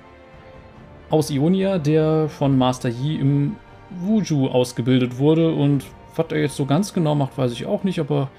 aus 1.09 1.29
Ionia, 1.29 1.77
der 1.77 2.27
von 2.29 2.57
Master 2.57 2.89
Yi 2.89 3.15
im 3.15 3.55
Wuju 3.89 4.47
ausgebildet 4.47 5.17
wurde. 5.17 5.53
Und 5.53 5.85
was 6.15 6.27
er 6.31 6.41
jetzt 6.41 6.55
so 6.55 6.65
ganz 6.65 6.93
genau 6.93 7.15
macht, 7.15 7.37
weiß 7.37 7.51
ich 7.51 7.65
auch 7.65 7.83
nicht, 7.83 7.99
aber 7.99 8.29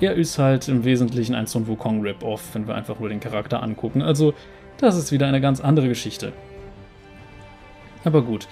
er 0.00 0.14
ist 0.14 0.38
halt 0.38 0.68
im 0.68 0.84
Wesentlichen 0.84 1.34
ein 1.34 1.46
Sun 1.46 1.66
Wukong 1.68 2.02
Rip-Off, 2.02 2.54
wenn 2.54 2.66
wir 2.66 2.74
einfach 2.74 2.98
nur 2.98 3.08
den 3.08 3.20
Charakter 3.20 3.62
angucken. 3.62 4.02
Also, 4.02 4.34
das 4.82 4.96
ist 4.96 5.12
wieder 5.12 5.26
eine 5.26 5.40
ganz 5.40 5.60
andere 5.60 5.88
Geschichte. 5.88 6.32
Aber 8.04 8.22
gut. 8.22 8.48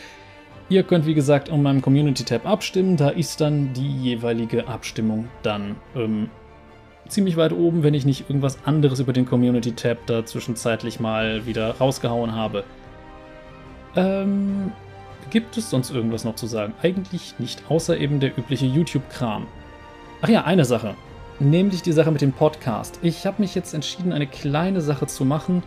Ihr 0.69 0.85
könnt 0.85 1.05
wie 1.05 1.15
gesagt 1.15 1.49
um 1.49 1.63
meinem 1.65 1.83
Community-Tab 1.83 2.47
abstimmen. 2.47 2.97
Da 2.97 3.09
ist 3.09 3.41
dann 3.41 3.73
die 3.75 3.97
jeweilige 4.03 4.69
Abstimmung 4.69 5.29
dann 5.43 5.75
ähm, 5.97 6.31
ziemlich 7.09 7.37
weit 7.37 7.53
oben, 7.53 7.83
wenn 7.83 7.95
ich 7.95 8.05
nicht 8.05 8.31
irgendwas 8.31 8.59
anderes 8.65 9.01
über 9.01 9.13
den 9.13 9.27
Community-Tab 9.27 10.07
da 10.07 10.25
zwischenzeitlich 10.25 11.01
mal 11.01 11.45
wieder 11.47 11.77
rausgehauen 11.79 12.35
habe. 12.35 12.63
Ähm, 13.97 14.71
gibt 15.31 15.57
es 15.57 15.71
sonst 15.71 15.91
irgendwas 15.91 16.25
noch 16.25 16.37
zu 16.37 16.47
sagen? 16.47 16.75
Eigentlich 16.83 17.35
nicht, 17.41 17.65
außer 17.69 17.99
eben 17.99 18.21
der 18.21 18.39
übliche 18.39 18.67
YouTube-Kram. 18.67 19.49
Ach 20.23 20.29
ja, 20.29 20.45
eine 20.45 20.65
Sache. 20.65 20.95
Nämlich 21.41 21.83
die 21.83 21.93
Sache 21.93 22.13
mit 22.13 22.21
dem 22.21 22.33
Podcast. 22.33 23.01
Ich 23.03 23.27
habe 23.27 23.43
mich 23.43 23.55
jetzt 23.55 23.75
entschieden, 23.75 24.13
eine 24.13 24.27
kleine 24.27 24.81
Sache 24.81 25.07
zu 25.07 25.25
machen. 25.25 25.63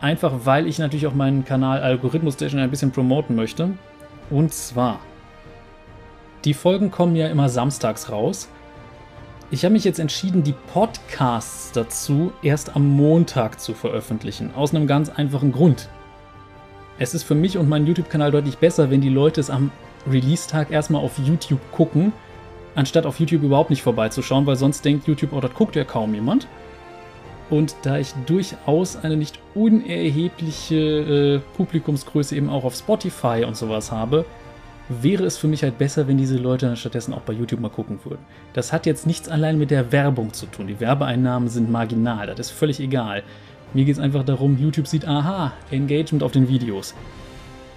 Einfach 0.00 0.32
weil 0.44 0.66
ich 0.66 0.78
natürlich 0.78 1.06
auch 1.06 1.14
meinen 1.14 1.44
Kanal 1.44 1.82
Algorithmus 1.82 2.34
Station 2.34 2.60
ein 2.60 2.70
bisschen 2.70 2.90
promoten 2.90 3.36
möchte. 3.36 3.70
Und 4.30 4.54
zwar, 4.54 5.00
die 6.44 6.54
Folgen 6.54 6.90
kommen 6.90 7.16
ja 7.16 7.28
immer 7.28 7.48
samstags 7.48 8.10
raus. 8.10 8.48
Ich 9.50 9.64
habe 9.64 9.72
mich 9.72 9.84
jetzt 9.84 9.98
entschieden, 9.98 10.42
die 10.42 10.54
Podcasts 10.72 11.72
dazu 11.72 12.32
erst 12.42 12.76
am 12.76 12.88
Montag 12.88 13.60
zu 13.60 13.74
veröffentlichen. 13.74 14.54
Aus 14.54 14.74
einem 14.74 14.86
ganz 14.86 15.10
einfachen 15.10 15.52
Grund. 15.52 15.88
Es 16.98 17.14
ist 17.14 17.24
für 17.24 17.34
mich 17.34 17.58
und 17.58 17.68
meinen 17.68 17.86
YouTube-Kanal 17.86 18.30
deutlich 18.30 18.58
besser, 18.58 18.90
wenn 18.90 19.00
die 19.00 19.08
Leute 19.08 19.40
es 19.40 19.50
am 19.50 19.70
Release-Tag 20.08 20.70
erstmal 20.70 21.02
auf 21.02 21.18
YouTube 21.18 21.60
gucken, 21.72 22.12
anstatt 22.74 23.06
auf 23.06 23.18
YouTube 23.18 23.42
überhaupt 23.42 23.70
nicht 23.70 23.82
vorbeizuschauen, 23.82 24.46
weil 24.46 24.56
sonst 24.56 24.84
denkt 24.84 25.08
YouTube, 25.08 25.32
oh, 25.32 25.40
das 25.40 25.52
guckt 25.52 25.76
ja 25.76 25.84
kaum 25.84 26.14
jemand. 26.14 26.46
Und 27.50 27.74
da 27.82 27.98
ich 27.98 28.14
durchaus 28.26 28.96
eine 28.96 29.16
nicht 29.16 29.40
unerhebliche 29.54 30.76
äh, 30.76 31.56
Publikumsgröße 31.56 32.36
eben 32.36 32.48
auch 32.48 32.64
auf 32.64 32.76
Spotify 32.76 33.44
und 33.44 33.56
sowas 33.56 33.90
habe, 33.90 34.24
wäre 34.88 35.24
es 35.24 35.36
für 35.36 35.48
mich 35.48 35.62
halt 35.62 35.78
besser, 35.78 36.08
wenn 36.08 36.16
diese 36.16 36.36
Leute 36.36 36.66
dann 36.66 36.76
stattdessen 36.76 37.14
auch 37.14 37.20
bei 37.20 37.32
YouTube 37.32 37.60
mal 37.60 37.68
gucken 37.68 37.98
würden. 38.04 38.24
Das 38.54 38.72
hat 38.72 38.86
jetzt 38.86 39.06
nichts 39.06 39.28
allein 39.28 39.58
mit 39.58 39.70
der 39.70 39.92
Werbung 39.92 40.32
zu 40.32 40.46
tun. 40.46 40.66
Die 40.66 40.80
Werbeeinnahmen 40.80 41.48
sind 41.48 41.70
marginal, 41.70 42.26
das 42.26 42.38
ist 42.38 42.50
völlig 42.50 42.80
egal. 42.80 43.22
Mir 43.72 43.84
geht 43.84 43.94
es 43.94 44.00
einfach 44.00 44.24
darum, 44.24 44.58
YouTube 44.58 44.88
sieht, 44.88 45.06
aha, 45.06 45.52
Engagement 45.70 46.24
auf 46.24 46.32
den 46.32 46.48
Videos. 46.48 46.94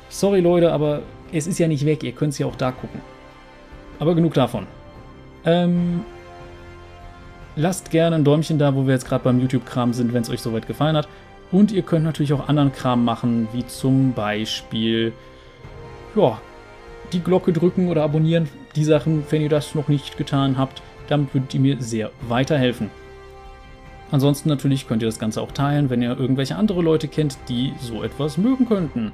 Sorry 0.10 0.40
Leute, 0.40 0.72
aber 0.72 1.02
es 1.32 1.46
ist 1.46 1.60
ja 1.60 1.68
nicht 1.68 1.86
weg, 1.86 2.04
ihr 2.04 2.14
könnt 2.14 2.34
es 2.34 2.40
ja 2.40 2.48
auch 2.48 2.56
da 2.56 2.72
gucken. 2.72 3.02
Aber 4.00 4.16
genug 4.16 4.34
davon. 4.34 4.66
Ähm, 5.46 6.02
Lasst 7.56 7.92
gerne 7.92 8.16
ein 8.16 8.24
Däumchen 8.24 8.58
da, 8.58 8.76
wo 8.76 8.88
wir 8.88 8.94
jetzt 8.94 9.08
gerade 9.08 9.24
beim 9.24 9.40
YouTube-Kram 9.40 9.94
sind, 9.94 10.14
wenn 10.14 10.24
es 10.24 10.30
euch 10.30 10.42
soweit 10.42 10.66
gefallen 10.66 10.98
hat. 10.98 11.08
Und 11.52 11.72
ihr 11.72 11.84
könnt 11.84 12.04
natürlich 12.04 12.34
auch 12.34 12.50
anderen 12.50 12.74
Kram 12.74 13.06
machen, 13.06 13.48
wie 13.54 13.66
zum 13.68 14.14
Beispiel, 14.14 15.14
ja, 16.16 16.42
die 17.12 17.20
Glocke 17.20 17.54
drücken 17.54 17.90
oder 17.90 18.04
abonnieren. 18.04 18.50
Die 18.76 18.84
Sachen, 18.84 19.24
wenn 19.30 19.44
ihr 19.44 19.50
das 19.50 19.76
noch 19.76 19.88
nicht 19.88 20.18
getan 20.18 20.58
habt, 20.58 20.82
damit 21.08 21.32
würdet 21.34 21.54
ihr 21.54 21.60
mir 21.60 21.80
sehr 21.80 22.10
weiterhelfen. 22.28 22.90
Ansonsten 24.10 24.50
natürlich 24.50 24.88
könnt 24.88 25.04
ihr 25.04 25.08
das 25.08 25.20
Ganze 25.20 25.42
auch 25.42 25.52
teilen, 25.52 25.92
wenn 25.92 26.02
ihr 26.02 26.18
irgendwelche 26.18 26.56
andere 26.56 26.82
Leute 26.82 27.08
kennt, 27.08 27.38
die 27.50 27.74
so 27.80 28.04
etwas 28.04 28.38
mögen 28.38 28.68
könnten. 28.68 29.12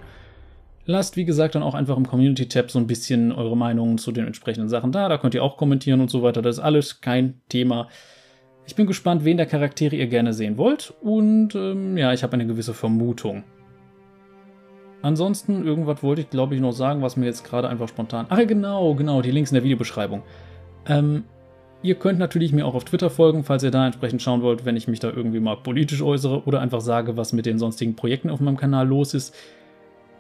Lasst, 0.86 1.18
wie 1.18 1.26
gesagt, 1.26 1.56
dann 1.56 1.64
auch 1.64 1.74
einfach 1.74 1.98
im 1.98 2.08
Community-Tab 2.08 2.72
so 2.72 2.80
ein 2.80 2.88
bisschen 2.88 3.32
eure 3.32 3.56
Meinungen 3.56 3.98
zu 3.98 4.12
den 4.12 4.26
entsprechenden 4.26 4.70
Sachen 4.70 4.92
da. 4.92 5.10
Da 5.10 5.18
könnt 5.18 5.36
ihr 5.36 5.44
auch 5.44 5.58
kommentieren 5.58 6.00
und 6.00 6.10
so 6.10 6.24
weiter. 6.24 6.42
Das 6.42 6.58
ist 6.58 6.64
alles 6.64 7.02
kein 7.02 7.42
Thema. 7.50 7.90
Ich 8.70 8.76
bin 8.76 8.86
gespannt, 8.86 9.26
wen 9.26 9.38
der 9.38 9.48
Charaktere 9.48 9.96
ihr 9.96 10.06
gerne 10.06 10.32
sehen 10.32 10.60
wollt 10.60 10.94
und 11.02 11.56
ähm, 11.56 11.98
ja, 11.98 12.14
ich 12.14 12.22
habe 12.22 12.34
eine 12.34 12.46
gewisse 12.46 12.76
Vermutung. 12.76 13.44
Ansonsten, 15.02 15.66
irgendwas 15.66 16.04
wollte 16.04 16.22
ich 16.22 16.30
glaube 16.30 16.54
ich 16.54 16.62
noch 16.62 16.72
sagen, 16.72 17.02
was 17.02 17.18
mir 17.18 17.26
jetzt 17.26 17.44
gerade 17.44 17.68
einfach 17.68 17.88
spontan... 17.88 18.28
Ach 18.30 18.38
genau, 18.46 18.94
genau, 18.94 19.24
die 19.24 19.32
Links 19.32 19.50
in 19.50 19.56
der 19.56 19.64
Videobeschreibung. 19.64 20.22
Ähm, 20.86 21.24
ihr 21.82 21.96
könnt 21.96 22.20
natürlich 22.20 22.54
mir 22.54 22.68
auch 22.68 22.76
auf 22.76 22.86
Twitter 22.86 23.10
folgen, 23.10 23.44
falls 23.44 23.64
ihr 23.64 23.72
da 23.72 23.88
entsprechend 23.88 24.22
schauen 24.22 24.44
wollt, 24.44 24.66
wenn 24.66 24.78
ich 24.78 24.88
mich 24.88 25.00
da 25.00 25.10
irgendwie 25.10 25.40
mal 25.40 25.56
politisch 25.56 26.04
äußere 26.04 26.44
oder 26.46 26.62
einfach 26.62 26.82
sage, 26.82 27.18
was 27.18 27.34
mit 27.34 27.48
den 27.48 27.58
sonstigen 27.58 27.96
Projekten 27.96 28.30
auf 28.30 28.40
meinem 28.40 28.58
Kanal 28.58 28.88
los 28.88 29.16
ist. 29.16 29.36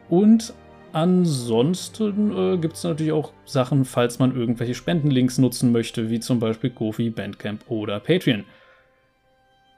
Und 0.09 0.55
Ansonsten 0.91 2.31
äh, 2.35 2.57
gibt 2.57 2.75
es 2.75 2.83
natürlich 2.83 3.11
auch 3.11 3.31
Sachen, 3.45 3.85
falls 3.85 4.19
man 4.19 4.35
irgendwelche 4.35 4.73
Spendenlinks 4.73 5.37
nutzen 5.37 5.71
möchte, 5.71 6.09
wie 6.09 6.19
zum 6.19 6.39
Beispiel 6.39 6.69
Kofi, 6.69 7.09
Bandcamp 7.09 7.69
oder 7.69 7.99
Patreon. 7.99 8.45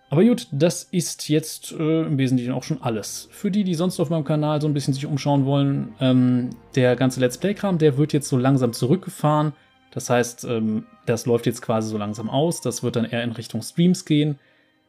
Aber 0.09 0.25
gut, 0.25 0.47
das 0.51 0.83
ist 0.83 1.29
jetzt 1.29 1.71
äh, 1.71 2.01
im 2.01 2.17
Wesentlichen 2.17 2.51
auch 2.51 2.63
schon 2.63 2.81
alles. 2.81 3.29
Für 3.31 3.49
die, 3.49 3.63
die 3.63 3.75
sonst 3.75 3.97
auf 3.99 4.09
meinem 4.09 4.25
Kanal 4.25 4.59
so 4.59 4.67
ein 4.67 4.73
bisschen 4.73 4.93
sich 4.93 5.05
umschauen 5.05 5.45
wollen, 5.45 5.95
ähm, 6.01 6.49
der 6.75 6.97
ganze 6.97 7.21
Let's 7.21 7.37
Play-Kram, 7.37 7.77
der 7.77 7.97
wird 7.97 8.11
jetzt 8.11 8.27
so 8.27 8.37
langsam 8.37 8.73
zurückgefahren. 8.73 9.53
Das 9.91 10.09
heißt, 10.09 10.43
ähm, 10.45 10.85
das 11.05 11.25
läuft 11.25 11.45
jetzt 11.45 11.61
quasi 11.61 11.89
so 11.89 11.97
langsam 11.97 12.29
aus. 12.29 12.59
Das 12.59 12.83
wird 12.83 12.97
dann 12.97 13.05
eher 13.05 13.23
in 13.23 13.31
Richtung 13.31 13.61
Streams 13.61 14.03
gehen. 14.03 14.37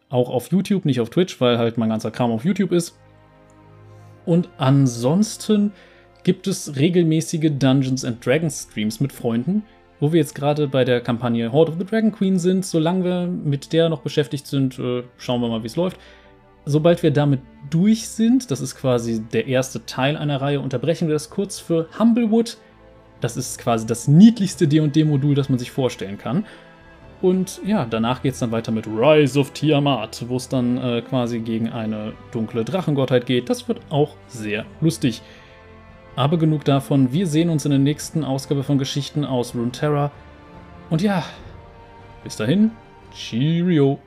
Auch 0.09 0.29
auf 0.29 0.51
YouTube, 0.51 0.85
nicht 0.85 1.01
auf 1.01 1.11
Twitch, 1.11 1.41
weil 1.41 1.57
halt 1.57 1.79
mein 1.79 1.91
ganzer 1.91 2.11
Kram 2.11 2.33
auf 2.33 2.45
YouTube 2.45 2.73
ist. 2.73 2.99
Und 4.25 4.49
ansonsten 4.59 5.73
gibt 6.25 6.47
es 6.47 6.77
regelmäßige 6.77 7.51
Dungeons 7.59 8.05
and 8.05 8.25
Dragons 8.25 8.69
Streams 8.71 9.01
mit 9.01 9.13
Freunden, 9.13 9.65
wo 10.01 10.13
wir 10.13 10.21
jetzt 10.21 10.35
gerade 10.35 10.69
bei 10.69 10.85
der 10.85 11.01
Kampagne 11.01 11.53
Horde 11.53 11.73
of 11.73 11.79
the 11.79 11.85
Dragon 11.85 12.13
Queen 12.13 12.39
sind. 12.39 12.65
Solange 12.65 13.05
wir 13.05 13.27
mit 13.27 13.73
der 13.73 13.89
noch 13.89 14.03
beschäftigt 14.03 14.47
sind, 14.47 14.79
äh, 14.79 15.03
schauen 15.17 15.41
wir 15.41 15.49
mal, 15.49 15.63
wie 15.63 15.69
es 15.69 15.77
läuft. 15.77 15.99
Sobald 16.65 17.03
wir 17.03 17.11
damit 17.11 17.41
durch 17.71 18.09
sind, 18.09 18.51
das 18.51 18.61
ist 18.61 18.77
quasi 18.77 19.21
der 19.33 19.49
erste 19.49 19.85
Teil 19.85 20.17
einer 20.17 20.41
Reihe, 20.41 20.61
unterbrechen 20.61 21.09
wir 21.09 21.15
das 21.15 21.29
kurz 21.29 21.59
für 21.59 21.89
Humblewood. 21.99 22.57
Das 23.21 23.37
ist 23.37 23.59
quasi 23.59 23.87
das 23.87 24.07
niedlichste 24.07 24.69
D&D-Modul, 24.69 25.35
das 25.35 25.49
man 25.49 25.59
sich 25.59 25.71
vorstellen 25.71 26.19
kann. 26.19 26.45
Und 27.21 27.61
ja, 27.65 27.87
danach 27.89 28.23
geht 28.23 28.35
es 28.35 28.41
dann 28.41 28.51
weiter 28.51 28.73
mit 28.73 28.87
Rise 28.89 29.39
of 29.39 29.53
Tiamat, 29.53 30.25
wo 30.27 30.37
es 30.37 30.49
dann 30.49 30.77
äh, 30.77 31.03
quasi 31.03 31.39
gegen 31.39 31.69
eine 31.69 32.15
dunkle 32.33 32.65
Drachengottheit 32.65 33.27
geht. 33.27 33.49
Das 33.49 33.69
wird 33.69 33.81
auch 33.91 34.17
sehr 34.27 34.67
lustig. 34.81 35.23
Aber 36.15 36.39
genug 36.39 36.65
davon, 36.65 37.13
wir 37.13 37.27
sehen 37.27 37.49
uns 37.49 37.65
in 37.65 37.71
der 37.71 37.81
nächsten 37.81 38.23
Ausgabe 38.23 38.63
von 38.65 38.79
Geschichten 38.79 39.25
aus 39.25 39.55
Runeterra. 39.55 40.11
Und 40.91 41.01
ja, 41.01 41.25
bis 42.23 42.37
dahin, 42.37 42.71
Cheerio! 43.15 43.99